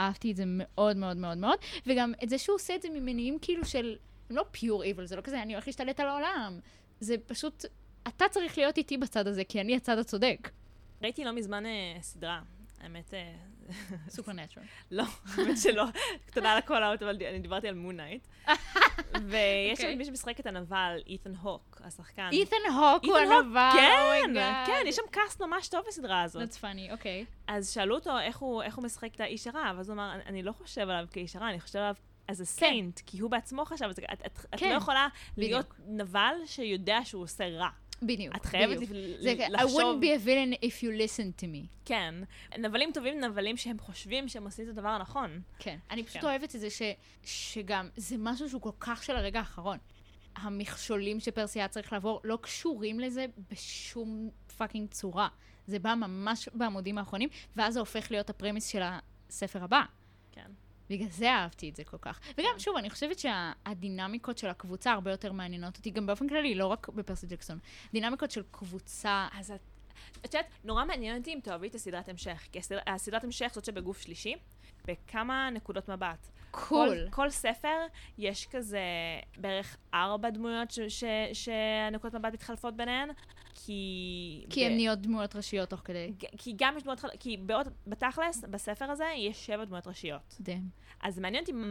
אהבתי 0.00 0.30
את 0.30 0.36
זה 0.36 0.44
מאוד 0.46 0.96
מאוד 0.96 1.16
מאוד 1.16 1.38
מאוד, 1.38 1.58
וגם 1.86 2.12
את 2.22 2.28
זה 2.28 2.38
שהוא 2.38 2.54
עושה 2.54 2.74
את 2.74 2.82
זה 2.82 2.88
ממניעים 2.90 3.38
כאילו 3.42 3.64
של, 3.64 3.96
הם 4.30 4.36
לא 4.36 4.44
pure 4.50 4.82
evil, 4.82 5.06
זה 5.06 5.16
לא 5.16 5.20
כזה, 5.20 5.42
אני 5.42 5.54
הולך 5.54 5.66
להשתלט 5.66 6.00
על 6.00 6.08
העולם. 6.08 6.60
זה 7.00 7.14
פשוט, 7.26 7.64
אתה 8.08 8.24
צריך 8.30 8.58
להיות 8.58 8.76
איתי 8.76 8.98
בצד 8.98 9.26
הזה, 9.26 9.44
כי 9.44 9.60
אני 9.60 9.76
הצד 9.76 9.98
הצודק. 9.98 10.50
ראיתי 11.02 11.24
לא 11.24 11.32
מזמן 11.32 11.66
אה, 11.66 11.96
סדרה, 12.00 12.40
האמת... 12.80 13.14
אה, 13.14 13.34
Supernatural. 14.08 14.62
לא, 14.90 15.04
האמת 15.34 15.58
שלא. 15.58 15.84
תודה 16.32 16.52
על 16.52 16.58
ה 16.58 16.62
call-out, 16.62 17.02
אבל 17.02 17.16
אני 17.28 17.38
דיברתי 17.38 17.68
על 17.68 17.74
Moon 17.74 17.93
Knight. 17.93 18.26
ויש 19.28 19.78
שם 19.78 19.84
אוקיי. 19.84 19.94
מי 19.94 20.04
שמשחק 20.04 20.40
את 20.40 20.46
הנבל, 20.46 21.02
אית'ן 21.06 21.34
הוק, 21.34 21.80
השחקן. 21.84 22.28
אית'ן 22.32 22.56
הוק 22.80 23.04
הוא 23.04 23.16
הנבל, 23.16 23.70
כן, 23.72 24.34
oh 24.34 24.66
כן, 24.66 24.86
יש 24.86 24.96
שם 24.96 25.02
cast 25.10 25.42
ממש 25.42 25.68
טוב 25.68 25.80
בסדרה 25.88 26.22
הזאת. 26.22 26.42
That's 26.42 26.56
funny, 26.60 26.92
אוקיי. 26.92 27.24
אז 27.46 27.70
שאלו 27.70 27.94
אותו 27.94 28.18
איך 28.18 28.38
הוא 28.76 28.84
משחק 28.84 29.14
את 29.14 29.20
האיש 29.20 29.46
הרע, 29.46 29.72
ואז 29.76 29.88
הוא 29.88 29.94
אמר, 29.94 30.12
אני 30.26 30.42
לא 30.42 30.52
חושב 30.52 30.88
עליו 30.88 31.06
כאיש 31.10 31.36
הרע, 31.36 31.48
אני 31.48 31.60
חושב 31.60 31.78
עליו 31.78 31.94
a 32.38 32.60
saint, 32.60 32.60
כן. 32.60 32.90
כי 33.06 33.18
הוא 33.18 33.30
בעצמו 33.30 33.64
חשב 33.64 33.84
את 33.90 33.96
זה. 33.96 34.02
את 34.26 34.38
לא 34.52 34.58
כן. 34.58 34.74
יכולה 34.76 35.08
להיות 35.36 35.74
נבל 35.86 36.34
שיודע 36.46 36.98
שהוא 37.04 37.22
עושה 37.22 37.48
רע. 37.48 37.68
בדיוק, 38.02 38.36
את 38.36 38.44
חייבת 38.44 38.78
זה, 39.20 39.34
לחשוב... 39.48 39.70
I 39.70 39.82
wouldn't 39.82 40.02
be 40.02 40.22
a 40.22 40.26
villain 40.26 40.64
if 40.64 40.82
you 40.82 40.88
listen 40.88 41.42
to 41.42 41.44
me. 41.44 41.76
כן. 41.84 42.14
נבלים 42.58 42.90
טובים 42.94 43.20
נבלים 43.20 43.56
שהם 43.56 43.78
חושבים 43.78 44.28
שהם 44.28 44.44
עושים 44.44 44.64
את 44.64 44.70
הדבר 44.70 44.88
הנכון. 44.88 45.40
כן. 45.58 45.78
אני 45.90 46.02
פשוט 46.02 46.20
כן. 46.20 46.26
אוהבת 46.26 46.54
את 46.54 46.60
זה 46.60 46.70
ש, 46.70 46.82
שגם, 47.24 47.88
זה 47.96 48.16
משהו 48.18 48.48
שהוא 48.48 48.62
כל 48.62 48.70
כך 48.80 49.02
של 49.02 49.16
הרגע 49.16 49.38
האחרון. 49.38 49.78
המכשולים 50.36 51.20
שפרסי 51.20 51.58
היה 51.58 51.68
צריך 51.68 51.92
לעבור 51.92 52.20
לא 52.24 52.38
קשורים 52.42 53.00
לזה 53.00 53.26
בשום 53.50 54.30
fucking 54.56 54.88
צורה. 54.90 55.28
זה 55.66 55.78
בא 55.78 55.94
ממש 55.94 56.48
בעמודים 56.54 56.98
האחרונים, 56.98 57.28
ואז 57.56 57.74
זה 57.74 57.80
הופך 57.80 58.10
להיות 58.10 58.30
ה 58.30 58.35
premise 58.35 58.66
של 58.66 58.82
הספר 58.82 59.64
הבא. 59.64 59.82
כן. 60.32 60.50
בגלל 60.90 61.08
זה 61.08 61.30
אהבתי 61.30 61.68
את 61.68 61.76
זה 61.76 61.84
כל 61.84 61.96
כך. 62.00 62.20
וגם, 62.32 62.58
שוב, 62.58 62.76
אני 62.76 62.90
חושבת 62.90 63.18
שהדינמיקות 63.18 64.38
של 64.38 64.46
הקבוצה 64.46 64.92
הרבה 64.92 65.10
יותר 65.10 65.32
מעניינות 65.32 65.76
אותי, 65.76 65.90
גם 65.90 66.06
באופן 66.06 66.28
כללי, 66.28 66.54
לא 66.54 66.66
רק 66.66 66.88
בפרסי 66.88 67.26
ג'קסון. 67.26 67.58
דינמיקות 67.92 68.30
של 68.30 68.42
קבוצה... 68.50 69.28
אז 69.32 69.50
את... 69.50 69.60
את 70.24 70.34
יודעת, 70.34 70.46
נורא 70.64 70.84
מעניין 70.84 71.18
אותי 71.18 71.34
אם 71.34 71.38
תאהבי 71.42 71.68
את 71.68 71.74
הסדרת 71.74 72.08
המשך, 72.08 72.48
כי 72.52 72.58
הסדר, 72.58 72.78
הסדרת 72.86 73.24
המשך 73.24 73.50
זאת 73.52 73.64
שבגוף 73.64 74.00
שלישי, 74.00 74.34
בכמה 74.86 75.50
נקודות 75.50 75.88
מבט. 75.88 76.28
Cool. 76.50 76.88
Cool. 76.88 77.10
כל, 77.10 77.22
כל 77.22 77.30
ספר 77.30 77.86
יש 78.18 78.46
כזה 78.50 78.80
בערך 79.36 79.76
ארבע 79.94 80.30
דמויות 80.30 80.70
ש, 80.70 80.80
ש, 80.80 81.04
שהנקודות 81.32 82.20
מבט 82.20 82.32
מתחלפות 82.32 82.76
ביניהן, 82.76 83.08
כי... 83.54 84.46
כי 84.50 84.66
הן 84.66 84.72
נהיות 84.72 84.98
דמויות 85.00 85.36
ראשיות 85.36 85.70
תוך 85.70 85.80
כדי. 85.84 86.12
כי 86.38 86.54
גם 86.56 86.76
יש 86.76 86.82
דמויות... 86.82 87.04
כי 87.20 87.36
באות, 87.36 87.66
בתכלס, 87.86 88.44
בספר 88.50 88.84
הזה, 88.84 89.04
יש 89.16 89.46
שבע 89.46 89.64
דמויות 89.64 89.86
ראשיות. 89.86 90.36
Damn. 90.40 90.68
אז 91.02 91.18
מעניין 91.18 91.42
אותי 91.42 91.52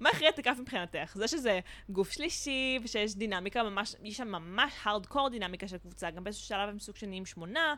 מה 0.00 0.10
יכריע, 0.10 0.30
את 0.30 0.38
הכף 0.38 0.56
מבחינתך. 0.60 1.12
זה 1.14 1.28
שזה 1.28 1.60
גוף 1.88 2.10
שלישי, 2.10 2.78
ושיש 2.82 3.16
דינמיקה 3.16 3.62
ממש, 3.62 3.94
יש 4.02 4.16
שם 4.16 4.28
ממש 4.28 4.72
הארדקור 4.84 5.28
דינמיקה 5.28 5.68
של 5.68 5.78
קבוצה, 5.78 6.10
גם 6.10 6.24
באיזשהו 6.24 6.46
שלב 6.46 6.68
הם 6.68 6.78
סוג 6.78 6.96
של 6.96 7.06
נהיים 7.06 7.26
שמונה. 7.26 7.74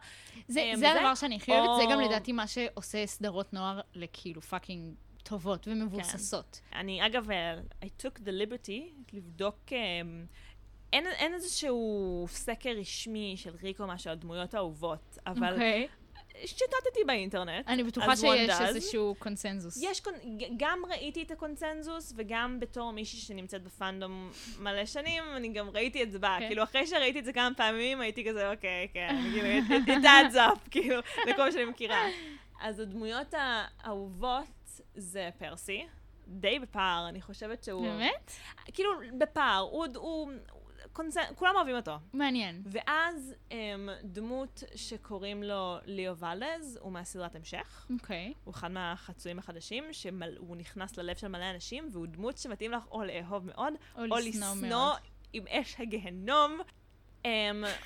זה, 0.49 0.73
זה 0.75 0.92
הדבר 0.92 1.14
שאני 1.14 1.37
הכי 1.37 1.53
אוהבת, 1.53 1.68
או... 1.68 1.77
זה 1.81 1.85
גם 1.92 2.01
לדעתי 2.01 2.33
מה 2.33 2.47
שעושה 2.47 3.07
סדרות 3.07 3.53
נוער 3.53 3.81
לכאילו 3.94 4.42
fucking 4.43 4.95
טובות 5.29 5.69
ומבוססות. 5.69 6.61
כן. 6.71 6.79
אני, 6.79 7.07
אגב, 7.07 7.29
I 7.83 8.03
took 8.03 8.19
the 8.19 8.31
liberty 8.31 9.12
לבדוק... 9.12 9.57
Um, 9.69 9.73
אין, 10.93 11.07
אין 11.07 11.35
איזשהו 11.35 12.27
סקר 12.29 12.71
רשמי 12.71 13.35
של 13.37 13.51
ריקו 13.62 13.87
מה 13.87 13.99
של 13.99 14.11
הדמויות 14.11 14.55
האהובות, 14.55 15.19
אבל... 15.27 15.49
Okay. 15.49 15.53
אוקיי. 15.53 15.88
שיטטתי 16.47 17.05
באינטרנט. 17.07 17.69
אני 17.69 17.85
בטוחה 17.85 18.17
שיש 18.17 18.51
איזשהו 18.61 19.14
קונצנזוס. 19.19 19.83
יש, 19.83 20.03
גם 20.57 20.79
ראיתי 20.88 21.23
את 21.23 21.31
הקונצנזוס, 21.31 22.12
וגם 22.17 22.61
בתור 22.61 22.93
מישהי 22.93 23.19
שנמצאת 23.19 23.62
בפאנדום 23.62 24.31
מלא 24.59 24.87
שנים, 24.87 25.23
אני 25.37 25.49
גם 25.49 25.69
ראיתי 25.71 26.03
את 26.03 26.11
זה 26.11 26.19
בה. 26.19 26.37
כן. 26.41 26.47
כאילו, 26.47 26.62
אחרי 26.62 26.87
שראיתי 26.87 27.19
את 27.19 27.25
זה 27.25 27.33
כמה 27.33 27.55
פעמים, 27.57 28.01
הייתי 28.01 28.25
כזה, 28.29 28.51
אוקיי, 28.51 28.88
כן, 28.93 29.17
כאילו, 29.33 29.49
it 29.87 30.05
adds 30.05 30.35
up, 30.35 30.69
כאילו, 30.71 31.01
לכל 31.27 31.45
מה 31.45 31.53
שאני 31.53 31.64
מכירה. 31.64 32.07
אז 32.61 32.81
הדמויות 32.81 33.35
האהובות 33.35 34.58
זה 34.95 35.31
פרסי. 35.38 35.87
די 36.29 36.59
בפער, 36.59 37.09
אני 37.09 37.23
חושבת 37.23 37.64
שהוא... 37.64 37.83
באמת? 37.83 38.33
כאילו, 38.73 38.91
בפער. 39.19 39.59
הוא, 39.59 39.87
הוא, 39.97 40.31
קונצנ... 40.93 41.21
כולם 41.35 41.57
אוהבים 41.57 41.77
אותו. 41.77 41.97
מעניין. 42.12 42.62
ואז 42.67 43.35
um, 43.51 43.55
דמות 44.05 44.62
שקוראים 44.75 45.43
לו 45.43 45.77
ליאו 45.85 46.17
ולז, 46.17 46.79
הוא 46.83 46.93
מהסדרת 46.93 47.35
המשך. 47.35 47.87
אוקיי. 47.91 48.33
Okay. 48.35 48.38
הוא 48.45 48.55
אחד 48.55 48.71
מהחצויים 48.71 49.38
החדשים, 49.38 49.85
שהוא 49.93 50.57
נכנס 50.57 50.97
ללב 50.97 51.17
של 51.17 51.29
מלא 51.29 51.51
אנשים, 51.51 51.88
והוא 51.93 52.07
דמות 52.07 52.38
שמתאים 52.38 52.73
לך 52.73 52.87
או 52.91 53.05
לאהוב 53.05 53.47
מאוד, 53.47 53.73
או, 53.97 54.03
או 54.11 54.17
לשנוא 54.17 54.55
מאוד. 54.55 54.99
עם 55.33 55.45
אש 55.49 55.77
הגהנום. 55.79 56.59
Um, 57.25 57.29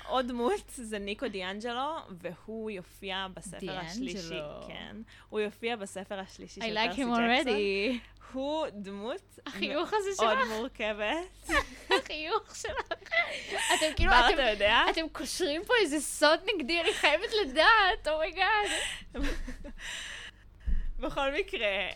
עוד 0.07 0.27
דמות 0.27 0.63
זה 0.67 0.99
ניקו 0.99 1.27
דיאנג'לו, 1.27 1.95
והוא 2.09 2.71
יופיע 2.71 3.27
בספר 3.33 3.59
דיאנג'לו. 3.59 3.81
השלישי. 3.87 4.39
כן. 4.67 4.95
הוא 5.29 5.39
יופיע 5.39 5.75
בספר 5.75 6.19
השלישי 6.19 6.61
של 6.61 6.73
פרסי 6.75 6.87
ג'קסון. 6.87 7.13
I 7.13 7.17
like 7.17 7.17
him 7.17 7.47
already. 7.47 8.13
הוא 8.33 8.67
דמות 8.73 9.39
החיוך 9.45 9.93
הזה 9.93 10.09
שלך. 10.17 10.25
מאוד 10.25 10.47
מורכבת. 10.47 11.49
החיוך 11.99 12.55
שלך. 12.55 12.87
אתם 13.77 13.85
כאילו, 13.95 14.11
בר, 14.11 14.29
אתה 14.33 14.41
יודע? 14.41 14.79
אתם 14.89 15.09
קושרים 15.11 15.61
פה 15.65 15.73
איזה 15.81 15.99
סוד 15.99 16.39
נגדי, 16.53 16.81
אני 16.81 16.93
חייבת 16.93 17.29
לדעת, 17.41 18.07
oh 18.07 18.23
my 18.23 18.38
God. 18.38 18.69
Oh 19.15 19.19
בכל 21.01 21.33
מקרה, 21.33 21.87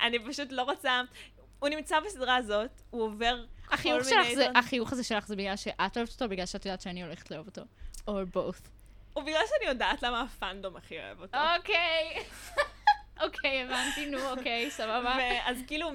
אני 0.00 0.18
פשוט 0.18 0.52
לא 0.52 0.62
רוצה... 0.62 1.02
הוא 1.58 1.68
נמצא 1.68 2.00
בסדרה 2.00 2.36
הזאת, 2.36 2.70
הוא 2.90 3.02
עובר 3.02 3.44
החיוך 3.70 4.04
שלך 4.04 4.34
זה, 4.34 4.46
החיוך 4.54 4.92
הזה 4.92 5.04
שלך 5.04 5.26
זה 5.26 5.36
בגלל 5.36 5.56
שאת 5.56 5.96
אוהבת 5.96 6.12
אותו, 6.12 6.28
בגלל 6.28 6.46
שאת 6.46 6.66
יודעת 6.66 6.80
שאני 6.80 7.02
הולכת 7.02 7.30
לאהוב 7.30 7.46
אותו. 7.46 7.62
או 8.08 8.22
both. 8.22 8.68
או 9.16 9.22
בגלל 9.22 9.42
שאני 9.46 9.70
יודעת 9.70 10.02
למה 10.02 10.20
הפאנדום 10.20 10.76
הכי 10.76 10.98
אוהב 10.98 11.20
אותו. 11.20 11.38
אוקיי. 11.56 12.24
אוקיי, 13.24 13.62
הבנתי, 13.62 14.06
נו, 14.06 14.30
אוקיי, 14.30 14.70
סבבה. 14.70 15.16
אז 15.44 15.58
כאילו, 15.66 15.90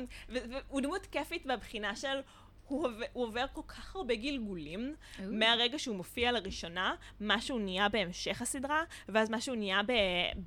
הוא 0.67 0.81
דמות 0.81 1.05
כיפית 1.05 1.45
בבחינה 1.45 1.95
של... 1.95 2.21
הוא 2.67 2.85
עובר, 2.85 3.05
הוא 3.13 3.25
עובר 3.25 3.45
כל 3.53 3.61
כך 3.67 3.95
הרבה 3.95 4.15
גלגולים, 4.15 4.95
Ooh. 4.95 5.21
מהרגע 5.31 5.79
שהוא 5.79 5.95
מופיע 5.95 6.31
לראשונה, 6.31 6.95
מה 7.19 7.41
שהוא 7.41 7.59
נהיה 7.59 7.89
בהמשך 7.89 8.41
הסדרה, 8.41 8.83
ואז 9.07 9.29
מה 9.29 9.41
שהוא 9.41 9.57
נהיה 9.57 9.83
ב, 9.83 9.91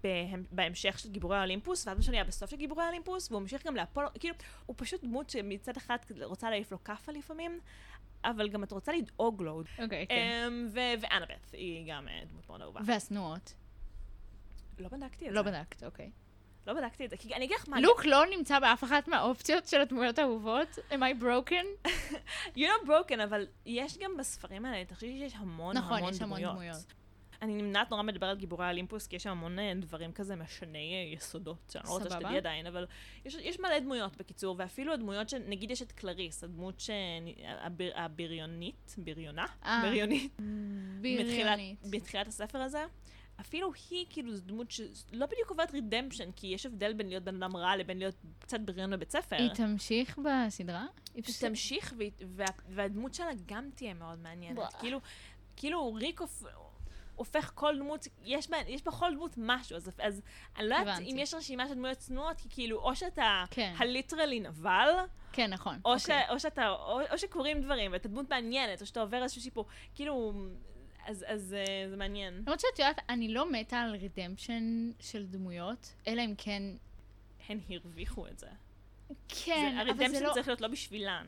ב, 0.06 0.08
בהמשך 0.50 0.98
של 0.98 1.10
גיבורי 1.10 1.36
האולימפוס, 1.36 1.86
ואז 1.86 1.96
מה 1.96 2.02
שהוא 2.02 2.12
נהיה 2.12 2.24
בסוף 2.24 2.50
של 2.50 2.56
גיבורי 2.56 2.84
האולימפוס, 2.84 3.30
והוא 3.30 3.40
ממשיך 3.40 3.66
גם 3.66 3.76
לאפולו, 3.76 4.08
כאילו, 4.20 4.34
הוא 4.66 4.74
פשוט 4.78 5.04
דמות 5.04 5.30
שמצד 5.30 5.76
אחד 5.76 5.96
רוצה 6.22 6.50
להעיף 6.50 6.72
לו 6.72 6.84
כאפה 6.84 7.12
לפעמים, 7.12 7.60
אבל 8.24 8.48
גם 8.48 8.64
את 8.64 8.72
רוצה 8.72 8.92
לדאוג 8.92 9.42
לו. 9.42 9.62
אוקיי, 9.82 10.04
okay, 10.04 10.08
כן. 10.08 10.52
ואנאבeth 10.72 11.52
היא 11.52 11.92
גם 11.92 12.08
uh, 12.08 12.26
דמות 12.30 12.48
מאוד 12.48 12.60
אהובה. 12.60 12.80
והשנואות. 12.84 13.54
לא 14.78 14.88
בדקתי 14.88 15.28
את 15.28 15.32
לא 15.32 15.42
זה. 15.42 15.50
לא 15.50 15.58
בדקת, 15.58 15.84
אוקיי. 15.84 16.10
לא 16.66 16.72
בדקתי 16.72 17.04
את 17.04 17.10
זה, 17.10 17.16
כי 17.16 17.34
אני 17.34 17.44
אגיד 17.44 17.56
לך 17.56 17.68
מה... 17.68 17.80
לוק 17.80 18.04
לא 18.04 18.26
נמצא 18.36 18.58
באף 18.58 18.84
אחת 18.84 19.08
מהאופציות 19.08 19.66
של 19.66 19.80
הדמויות 19.80 20.18
האהובות? 20.18 20.78
am 20.90 20.94
I 20.94 21.22
broken? 21.22 21.88
you're 22.56 22.60
not 22.60 22.86
broken, 22.86 23.22
אבל 23.24 23.46
יש 23.66 23.98
גם 23.98 24.16
בספרים 24.16 24.64
האלה, 24.64 24.84
חושב 24.94 25.06
שיש 25.06 25.34
המון 25.36 25.76
נכון, 25.76 25.98
המון 25.98 26.10
יש 26.10 26.22
המון 26.22 26.42
דמויות. 26.42 26.84
אני 27.42 27.54
נמנעת 27.54 27.90
נורא 27.90 28.02
מדבר 28.02 28.26
על 28.26 28.36
גיבורי 28.36 28.66
האולימפוס, 28.66 29.06
כי 29.06 29.16
יש 29.16 29.22
שם 29.22 29.30
המון 29.30 29.58
אה, 29.58 29.72
דברים 29.76 30.12
כזה 30.12 30.36
משני 30.36 30.94
אה, 30.94 31.14
יסודות, 31.16 31.56
שאני 31.72 31.84
לא 31.86 31.90
רוצה 31.90 32.10
שתדעי 32.10 32.36
עדיין, 32.36 32.66
אבל 32.66 32.86
יש, 33.24 33.34
יש 33.34 33.60
מלא 33.60 33.78
דמויות 33.78 34.16
בקיצור, 34.16 34.56
ואפילו 34.58 34.92
הדמויות 34.92 35.28
שנגיד 35.28 35.70
יש 35.70 35.82
את 35.82 35.92
קלריס, 35.92 36.44
הדמות 36.44 36.80
ש... 36.80 36.90
הביר, 37.46 37.92
הבריונית, 37.96 38.94
בריונה? 38.98 39.46
אה, 39.64 39.82
בריונית. 39.82 40.40
בריונית. 41.00 41.78
בתחילת 41.90 42.26
הספר 42.26 42.58
הזה. 42.58 42.84
אפילו 43.40 43.72
היא 43.90 44.06
כאילו 44.10 44.36
זו 44.36 44.42
דמות 44.44 44.70
שלא 44.70 45.26
בדיוק 45.26 45.50
עוברת 45.50 45.72
רידמפשן, 45.72 46.30
כי 46.36 46.46
יש 46.46 46.66
הבדל 46.66 46.92
בין 46.92 47.08
להיות 47.08 47.24
בן 47.24 47.42
אדם 47.42 47.56
רע 47.56 47.76
לבין 47.76 47.98
להיות 47.98 48.14
קצת 48.38 48.60
בריון 48.60 48.90
בבית 48.90 49.10
ספר. 49.10 49.36
היא 49.36 49.50
תמשיך 49.50 50.18
בסדרה? 50.18 50.86
היא 51.14 51.24
תמשיך, 51.40 51.94
וה, 52.26 52.44
והדמות 52.68 53.14
שלה 53.14 53.30
גם 53.46 53.68
תהיה 53.74 53.94
מאוד 53.94 54.18
מעניינת. 54.18 54.74
כאילו, 54.80 55.00
כאילו 55.56 55.94
ריקוף... 55.94 56.44
הופך 57.16 57.52
כל 57.54 57.78
דמות, 57.78 58.06
יש 58.24 58.50
בה, 58.50 58.56
יש 58.66 58.82
בכל 58.82 59.14
דמות 59.14 59.34
משהו, 59.36 59.76
אז, 59.76 59.90
אז 59.98 60.22
אני 60.56 60.68
לא 60.68 60.74
יודעת. 60.74 61.00
אם 61.00 61.16
יש 61.18 61.34
רשימה 61.34 61.68
של 61.68 61.74
דמויות 61.74 61.98
צנועות, 61.98 62.36
כי 62.40 62.48
כאילו, 62.50 62.78
או 62.78 62.96
שאתה 62.96 63.44
כן. 63.50 63.74
הליטרלי 63.78 64.40
נבל, 64.40 64.88
כן, 65.32 65.52
נכון. 65.52 65.80
או, 65.84 65.94
אוקיי. 65.94 66.22
ש, 66.26 66.30
או 66.30 66.40
שאתה, 66.40 66.68
או, 66.68 67.00
או 67.12 67.18
שקורים 67.18 67.62
דברים, 67.62 67.92
ואתה 67.92 68.08
דמות 68.08 68.30
מעניינת, 68.30 68.80
או 68.80 68.86
שאתה 68.86 69.00
עובר 69.00 69.22
איזשהו 69.22 69.40
שיפור, 69.42 69.66
כאילו, 69.94 70.32
אז, 71.06 71.24
אז 71.28 71.54
אה, 71.58 71.90
זה 71.90 71.96
מעניין. 71.96 72.42
למרות 72.46 72.60
שאת 72.60 72.78
יודעת, 72.78 73.00
אני 73.08 73.28
לא 73.28 73.52
מתה 73.52 73.80
על 73.80 73.94
רידמפשן 73.94 74.90
של 75.00 75.26
דמויות, 75.26 75.92
אלא 76.06 76.22
אם 76.22 76.34
כן... 76.38 76.62
הן 77.48 77.60
הרוויחו 77.70 78.26
את 78.26 78.38
זה. 78.38 78.48
כן, 79.28 79.72
זה, 79.74 79.82
אבל 79.82 79.96
זה 79.96 80.04
הרדמפשן 80.04 80.24
לא... 80.24 80.32
צריך 80.34 80.48
להיות 80.48 80.60
לא 80.60 80.68
בשבילן. 80.68 81.26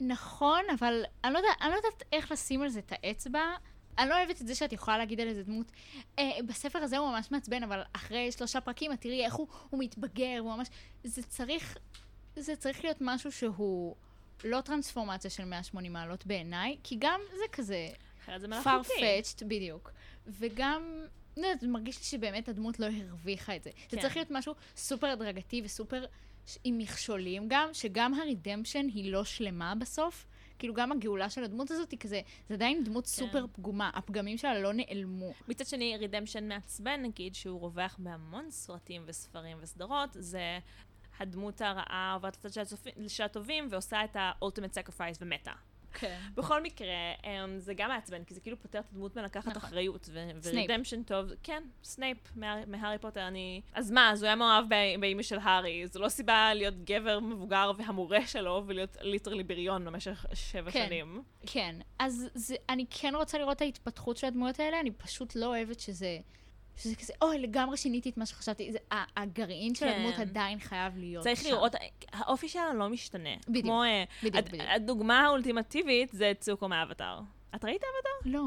נכון, 0.00 0.62
אבל 0.78 1.02
אני 1.24 1.32
לא, 1.32 1.38
יודעת, 1.38 1.56
אני 1.60 1.70
לא 1.70 1.76
יודעת 1.76 2.02
איך 2.12 2.32
לשים 2.32 2.62
על 2.62 2.68
זה 2.68 2.78
את 2.78 2.92
האצבע. 2.92 3.54
אני 3.98 4.08
לא 4.08 4.14
אוהבת 4.18 4.40
את 4.40 4.46
זה 4.46 4.54
שאת 4.54 4.72
יכולה 4.72 4.98
להגיד 4.98 5.20
על 5.20 5.28
איזה 5.28 5.42
דמות, 5.42 5.72
אה, 6.18 6.30
בספר 6.46 6.78
הזה 6.78 6.98
הוא 6.98 7.08
ממש 7.10 7.30
מעצבן, 7.30 7.62
אבל 7.62 7.82
אחרי 7.92 8.32
שלושה 8.32 8.60
פרקים 8.60 8.92
את 8.92 9.00
תראי 9.00 9.24
איך 9.24 9.34
הוא, 9.34 9.46
הוא 9.70 9.80
מתבגר, 9.80 10.36
הוא 10.40 10.56
ממש... 10.56 10.68
זה 11.04 11.22
צריך, 11.22 11.78
זה 12.36 12.56
צריך 12.56 12.84
להיות 12.84 12.98
משהו 13.00 13.32
שהוא 13.32 13.96
לא 14.44 14.60
טרנספורמציה 14.60 15.30
של 15.30 15.44
180 15.44 15.92
מעלות 15.92 16.26
בעיניי, 16.26 16.76
כי 16.82 16.96
גם 16.98 17.20
זה 17.30 17.44
כזה 17.52 17.88
אחרת 18.24 18.40
זה 18.40 18.48
מלאכותי. 18.48 18.92
farfetched, 18.92 19.44
בדיוק. 19.44 19.92
וגם, 20.26 20.82
לא 21.36 21.46
יודעת, 21.46 21.62
מרגיש 21.62 21.98
לי 21.98 22.04
שבאמת 22.04 22.48
הדמות 22.48 22.80
לא 22.80 22.86
הרוויחה 22.86 23.56
את 23.56 23.62
זה. 23.62 23.70
זה 23.90 23.96
כן. 23.96 24.02
צריך 24.02 24.16
להיות 24.16 24.30
משהו 24.30 24.54
סופר 24.76 25.06
הדרגתי 25.06 25.62
וסופר 25.64 26.04
עם 26.64 26.78
מכשולים 26.78 27.44
גם, 27.48 27.68
שגם 27.72 28.14
הרידמפשן 28.14 28.86
היא 28.94 29.12
לא 29.12 29.24
שלמה 29.24 29.74
בסוף. 29.74 30.26
כאילו 30.58 30.74
גם 30.74 30.92
הגאולה 30.92 31.30
של 31.30 31.44
הדמות 31.44 31.70
הזאת 31.70 31.90
היא 31.90 31.98
כזה, 31.98 32.20
זה 32.48 32.54
עדיין 32.54 32.84
דמות 32.84 33.06
סופר 33.06 33.46
פגומה, 33.52 33.90
הפגמים 33.94 34.38
שלה 34.38 34.60
לא 34.60 34.72
נעלמו. 34.72 35.32
מצד 35.48 35.66
שני, 35.66 35.96
redemption 35.96 36.48
מעצבן, 36.48 37.02
נגיד, 37.02 37.34
שהוא 37.34 37.60
רווח 37.60 37.96
בהמון 37.98 38.50
סרטים 38.50 39.02
וספרים 39.06 39.56
וסדרות, 39.60 40.10
זה 40.12 40.58
הדמות 41.18 41.60
הרעה 41.60 42.12
עוברת 42.14 42.44
לצד 42.44 42.66
של 43.08 43.22
הטובים 43.22 43.68
ועושה 43.70 44.04
את 44.04 44.16
ה-ultimate 44.16 44.74
sacrifice 44.74 45.18
ומתה. 45.20 45.52
כן. 45.94 46.18
בכל 46.34 46.62
מקרה, 46.62 46.88
אמ, 47.24 47.58
זה 47.58 47.74
גם 47.74 47.88
מעצבן, 47.88 48.24
כי 48.24 48.34
זה 48.34 48.40
כאילו 48.40 48.56
פותר 48.62 48.78
את 48.78 48.84
הדמות 48.92 49.16
מלקחת 49.16 49.46
נכון. 49.56 49.62
אחריות. 49.62 50.08
ו 50.42 50.48
redemption 50.48 51.02
טוב, 51.02 51.26
כן, 51.42 51.62
סנייפ 51.84 52.18
מה- 52.36 52.66
מהארי 52.66 52.98
פוטר, 52.98 53.28
אני... 53.28 53.60
אז 53.74 53.90
מה, 53.90 54.10
אז 54.10 54.22
הוא 54.22 54.26
היה 54.26 54.36
מאוהב 54.36 54.64
באימא 55.00 55.22
של 55.22 55.38
הארי, 55.42 55.86
זו 55.86 56.00
לא 56.00 56.08
סיבה 56.08 56.54
להיות 56.54 56.74
גבר 56.84 57.20
מבוגר 57.20 57.70
והמורה 57.78 58.26
שלו 58.26 58.62
ולהיות 58.66 58.96
literally 59.00 59.42
בריון 59.42 59.84
במשך 59.84 60.26
שבע 60.34 60.70
כן. 60.70 60.84
שנים. 60.86 61.22
כן, 61.46 61.76
אז 61.98 62.28
זה, 62.34 62.54
אני 62.68 62.86
כן 62.90 63.14
רוצה 63.14 63.38
לראות 63.38 63.56
את 63.56 63.62
ההתפתחות 63.62 64.16
של 64.16 64.26
הדמויות 64.26 64.60
האלה, 64.60 64.80
אני 64.80 64.90
פשוט 64.90 65.34
לא 65.36 65.46
אוהבת 65.46 65.80
שזה... 65.80 66.18
שזה 66.76 66.96
כזה, 66.96 67.12
אוי, 67.22 67.38
לגמרי 67.38 67.76
שיניתי 67.76 68.10
את 68.10 68.16
מה 68.16 68.26
שחשבתי. 68.26 68.72
זה, 68.72 68.78
הגרעין 69.16 69.74
של 69.74 69.86
כן. 69.86 69.92
הדמות 69.92 70.14
עדיין 70.18 70.58
חייב 70.60 70.96
להיות 70.96 71.24
צריך 71.24 71.42
שם. 71.42 71.48
לראות, 71.48 71.72
האופי 72.12 72.48
שלה 72.48 72.74
לא 72.74 72.88
משתנה. 72.88 73.34
בדיוק, 73.48 73.64
כמו, 73.64 73.82
אה, 73.82 74.04
בדיוק, 74.18 74.36
הד- 74.36 74.48
בדיוק. 74.48 74.62
הדוגמה 74.74 75.20
האולטימטיבית 75.26 76.08
זה 76.12 76.32
צוקו 76.40 76.68
מאבטר. 76.68 77.18
את 77.54 77.64
ראית 77.64 77.82
אבטר? 77.82 78.30
לא. 78.38 78.42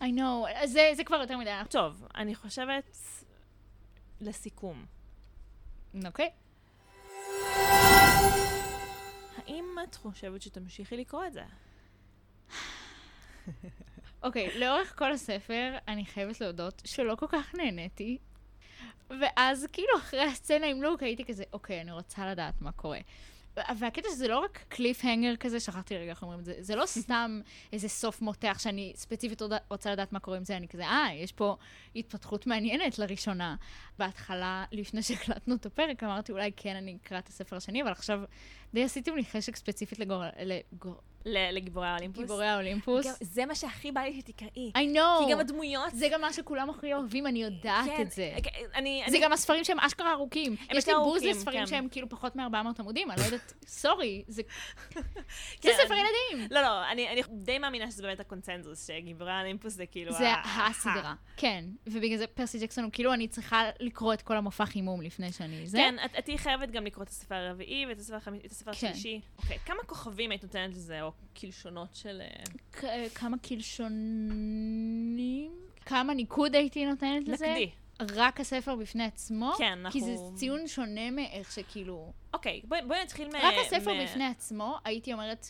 I 0.00 0.04
know, 0.04 0.66
זה, 0.66 0.90
זה 0.96 1.04
כבר 1.04 1.16
יותר 1.16 1.38
מדי. 1.38 1.50
טוב, 1.70 2.06
אני 2.16 2.34
חושבת, 2.34 2.96
לסיכום, 4.20 4.84
אוקיי. 6.06 6.30
האם 9.36 9.64
את 9.84 9.94
חושבת 9.94 10.42
שתמשיכי 10.42 10.96
לקרוא 10.96 11.26
את 11.26 11.32
זה? 11.32 11.42
אוקיי, 14.22 14.58
לאורך 14.58 14.98
כל 14.98 15.12
הספר, 15.12 15.76
אני 15.88 16.04
חייבת 16.04 16.40
להודות 16.40 16.82
שלא 16.84 17.14
כל 17.14 17.26
כך 17.28 17.54
נהניתי. 17.54 18.18
ואז 19.20 19.66
כאילו 19.72 19.98
אחרי 19.98 20.22
הסצנה 20.22 20.66
עם 20.66 20.82
לוק 20.82 21.02
הייתי 21.02 21.24
כזה, 21.24 21.44
אוקיי, 21.52 21.80
אני 21.80 21.92
רוצה 21.92 22.30
לדעת 22.30 22.54
מה 22.60 22.72
קורה. 22.72 22.98
והקטע 23.56 24.08
שזה 24.12 24.28
לא 24.28 24.38
רק 24.38 24.64
קליף 24.68 25.04
הנגר 25.04 25.36
כזה, 25.36 25.60
שכחתי 25.60 25.96
רגע 25.96 26.10
איך 26.10 26.22
אומרים 26.22 26.40
את 26.40 26.44
זה, 26.44 26.54
זה 26.58 26.76
לא 26.76 26.86
סתם 26.86 27.40
איזה 27.72 27.88
סוף 27.88 28.22
מותח 28.22 28.58
שאני 28.58 28.92
ספציפית 28.96 29.42
רוצה 29.70 29.92
לדעת 29.92 30.12
מה 30.12 30.20
קורה 30.20 30.36
עם 30.36 30.44
זה, 30.44 30.56
אני 30.56 30.68
כזה, 30.68 30.84
אה, 30.84 31.08
יש 31.14 31.32
פה 31.32 31.56
התפתחות 31.96 32.46
מעניינת 32.46 32.98
לראשונה. 32.98 33.56
בהתחלה, 33.98 34.64
לפני 34.72 35.02
שהקלטנו 35.02 35.54
את 35.54 35.66
הפרק, 35.66 36.02
אמרתי, 36.02 36.32
אולי 36.32 36.50
כן 36.56 36.76
אני 36.76 36.96
אקרא 37.02 37.18
את 37.18 37.28
הספר 37.28 37.56
השני, 37.56 37.82
אבל 37.82 37.90
עכשיו 37.90 38.20
די 38.74 38.84
עשיתם 38.84 39.16
לי 39.16 39.24
חשק 39.24 39.56
ספציפית 39.56 39.98
לגור... 39.98 40.22
לגור... 40.42 41.00
לגיבורי 41.26 41.86
האולימפוס? 41.88 42.20
גיבורי 42.22 42.46
האולימפוס. 42.46 43.06
גם- 43.06 43.12
זה 43.20 43.46
מה 43.46 43.54
שהכי 43.54 43.92
בא 43.92 44.00
לי 44.00 44.20
שתקראי. 44.20 44.72
I 44.76 44.96
know. 44.96 45.24
כי 45.26 45.32
גם 45.32 45.40
הדמויות... 45.40 45.94
זה 45.94 46.08
גם 46.12 46.20
מה 46.20 46.32
שכולם 46.32 46.70
הכי 46.70 46.94
אוהבים, 46.94 47.26
אני 47.26 47.42
יודעת 47.42 47.84
כן, 47.96 48.02
את 48.02 48.10
זה. 48.10 48.32
אני... 48.74 49.02
זה 49.08 49.16
אני- 49.16 49.24
גם 49.24 49.32
הספרים 49.32 49.64
שהם 49.64 49.80
אשכרה 49.80 50.12
ארוכים. 50.12 50.56
יש 50.72 50.88
לי 50.88 50.94
בוז 50.94 51.22
לספרים 51.22 51.60
כן. 51.60 51.66
שהם 51.66 51.88
כאילו 51.90 52.08
פחות 52.08 52.36
מ-400 52.36 52.54
עמודים, 52.78 53.10
אני 53.10 53.20
לא 53.20 53.24
יודעת, 53.24 53.52
סורי, 53.66 54.22
זה 54.28 54.42
זה 54.92 54.98
כן, 55.60 55.70
ספר 55.84 55.94
אני- 55.94 56.00
ילדים. 56.00 56.48
לא, 56.50 56.60
לא, 56.62 56.90
אני 56.92 57.08
אני 57.08 57.22
די 57.30 57.58
מאמינה 57.58 57.90
שזה 57.90 58.02
באמת 58.02 58.20
הקונצנזוס, 58.20 58.86
שגיבורי 58.86 59.30
האולימפוס 59.32 59.72
זה 59.72 59.86
כאילו... 59.86 60.12
זה 60.12 60.28
ה- 60.32 60.66
הסדרה, 60.66 61.14
כן. 61.36 61.64
ובגלל 61.86 62.16
זה 62.18 62.26
פרסי 62.26 62.58
ג'קסון 62.58 62.84
הוא 62.84 62.92
כאילו, 62.92 63.12
אני 63.14 63.28
צריכה 63.28 63.62
לקרוא 63.80 64.14
את 64.14 64.22
כל 64.22 64.36
המופע 64.36 64.66
חימום 64.66 65.02
לפני 65.02 65.32
שאני... 65.32 65.66
זה. 65.66 65.78
כן, 65.78 65.94
את 66.18 66.24
תהיי 66.24 66.38
חייבת 66.38 66.70
גם 66.70 66.86
לקרוא 66.86 67.04
את 67.04 67.08
הספר 67.08 67.34
הרביעי 67.34 67.86
ואת 67.86 67.98
הספר 67.98 68.18
כן. 68.72 68.86
השלישי. 68.86 69.20
אוקיי, 69.38 69.58
כמה 69.66 69.82
כוכבים 69.86 70.30
היית 70.30 70.42
נותנת 70.44 70.74
לזה, 70.74 71.02
או 71.12 71.40
קלשונות 71.40 71.94
של... 71.94 72.20
אה, 72.20 72.44
כ- 72.72 72.84
כמה 73.18 73.38
קלשונים? 73.38 75.52
כמה 75.86 76.14
ניקוד 76.14 76.54
הייתי 76.54 76.86
נותנת 76.86 77.28
לזה? 77.28 77.46
נקדי. 77.48 77.70
רק 78.20 78.40
הספר 78.40 78.76
בפני 78.76 79.04
עצמו? 79.04 79.52
כן, 79.58 79.64
אנחנו... 79.78 79.90
כי 79.90 80.00
זה 80.00 80.14
ציון 80.34 80.68
שונה 80.68 81.10
מאיך 81.10 81.52
שכאילו... 81.52 82.12
אוקיי, 82.34 82.60
בואי 82.64 82.80
בואי 82.88 83.02
נתחיל 83.02 83.28
מ... 83.28 83.36
רק 83.36 83.54
הספר 83.66 83.94
מ- 83.94 84.04
בפני 84.04 84.24
עצמו, 84.26 84.76
הייתי 84.84 85.12
אומרת, 85.12 85.46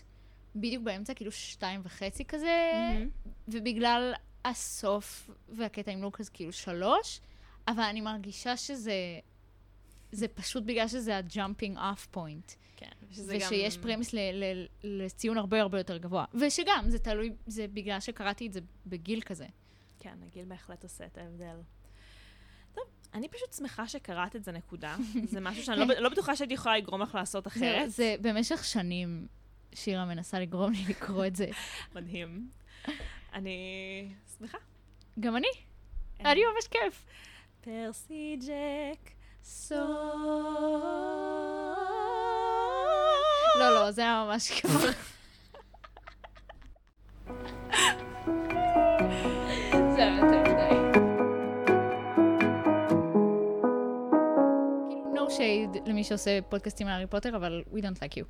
בדיוק 0.57 0.83
באמצע, 0.85 1.15
כאילו 1.15 1.33
שתיים 1.33 1.81
וחצי 1.85 2.25
כזה, 2.25 2.71
מהמם. 2.75 3.09
ובגלל 3.49 4.13
הסוף 4.45 5.31
והקטע 5.49 5.91
עם 5.93 6.03
לוקאס, 6.03 6.29
כאילו 6.29 6.53
שלוש, 6.53 7.21
אבל 7.69 7.83
אני 7.83 8.01
מרגישה 8.01 8.57
שזה... 8.57 8.93
זה 10.13 10.29
פשוט 10.29 10.63
בגלל 10.63 10.89
שזה 10.89 11.17
ה-jumping 11.17 11.77
off 11.77 12.17
point, 12.17 12.55
כן, 12.77 12.89
שזה 13.11 13.39
גם... 13.41 13.47
ושיש 13.47 13.79
פרמיס 13.79 14.13
ל- 14.13 14.19
ל- 14.19 14.67
לציון 14.83 15.39
הרבה 15.39 15.61
הרבה 15.61 15.79
יותר 15.79 15.97
גבוה. 15.99 16.25
ושגם, 16.35 16.85
זה 16.89 16.99
תלוי, 16.99 17.33
זה 17.47 17.67
בגלל 17.69 18.01
שקראתי 18.01 18.47
את 18.47 18.53
זה 18.53 18.61
בגיל 18.87 19.21
כזה. 19.21 19.47
כן, 20.01 20.15
הגיל 20.27 20.45
בהחלט 20.45 20.83
עושה 20.83 21.07
את 21.07 21.19
ההבדל. 21.19 21.57
טוב, 22.75 22.85
אני 23.15 23.29
פשוט 23.29 23.53
שמחה 23.53 23.89
שקראת 23.89 24.37
את 24.37 24.45
זה, 24.45 24.53
נקודה. 24.53 24.97
זה 25.33 25.41
משהו 25.41 25.65
שאני 25.65 25.79
לא 25.81 25.87
לא 25.99 26.09
בטוחה 26.09 26.37
שהייתי 26.37 26.55
יכולה 26.55 26.79
לגרום 26.79 27.03
לך 27.03 27.15
לעשות 27.15 27.45
זה, 27.45 27.51
אחרת. 27.51 27.91
זה 27.91 28.15
במשך 28.21 28.65
שנים 28.65 29.27
שירה 29.75 30.05
מנסה 30.05 30.41
לגרום 30.41 30.73
לי 30.73 30.85
לקרוא 30.89 31.27
את 31.27 31.37
זה. 31.37 31.47
מדהים. 31.95 32.51
אני 33.33 34.09
שמחה. 34.39 34.59
גם 35.21 35.37
אני. 35.37 35.49
היה 36.19 36.35
לי 36.35 36.41
ממש 36.55 36.67
כיף. 36.67 37.05
פרסי 37.61 38.37
ג'ק. 38.41 39.11
סוף. 39.45 39.79
לא, 43.59 43.75
לא, 43.75 43.91
זה 43.91 44.01
היה 44.03 44.25
ממש 44.27 44.51
כיף. 44.51 44.71
זה 49.71 49.97
היה 49.97 50.17
יותר 50.17 50.41
מדי. 50.41 50.77
כאילו, 54.89 55.15
no 55.15 55.31
shade 55.31 55.79
למי 55.87 56.05
שעושה 56.05 56.39
פודקאסטים 56.49 56.87
על 56.87 56.93
הארי 56.93 57.07
פוטר, 57.07 57.37
אבל 57.37 57.63
we 57.75 57.79
don't 57.79 57.99
like 57.99 58.15
you. 58.15 58.21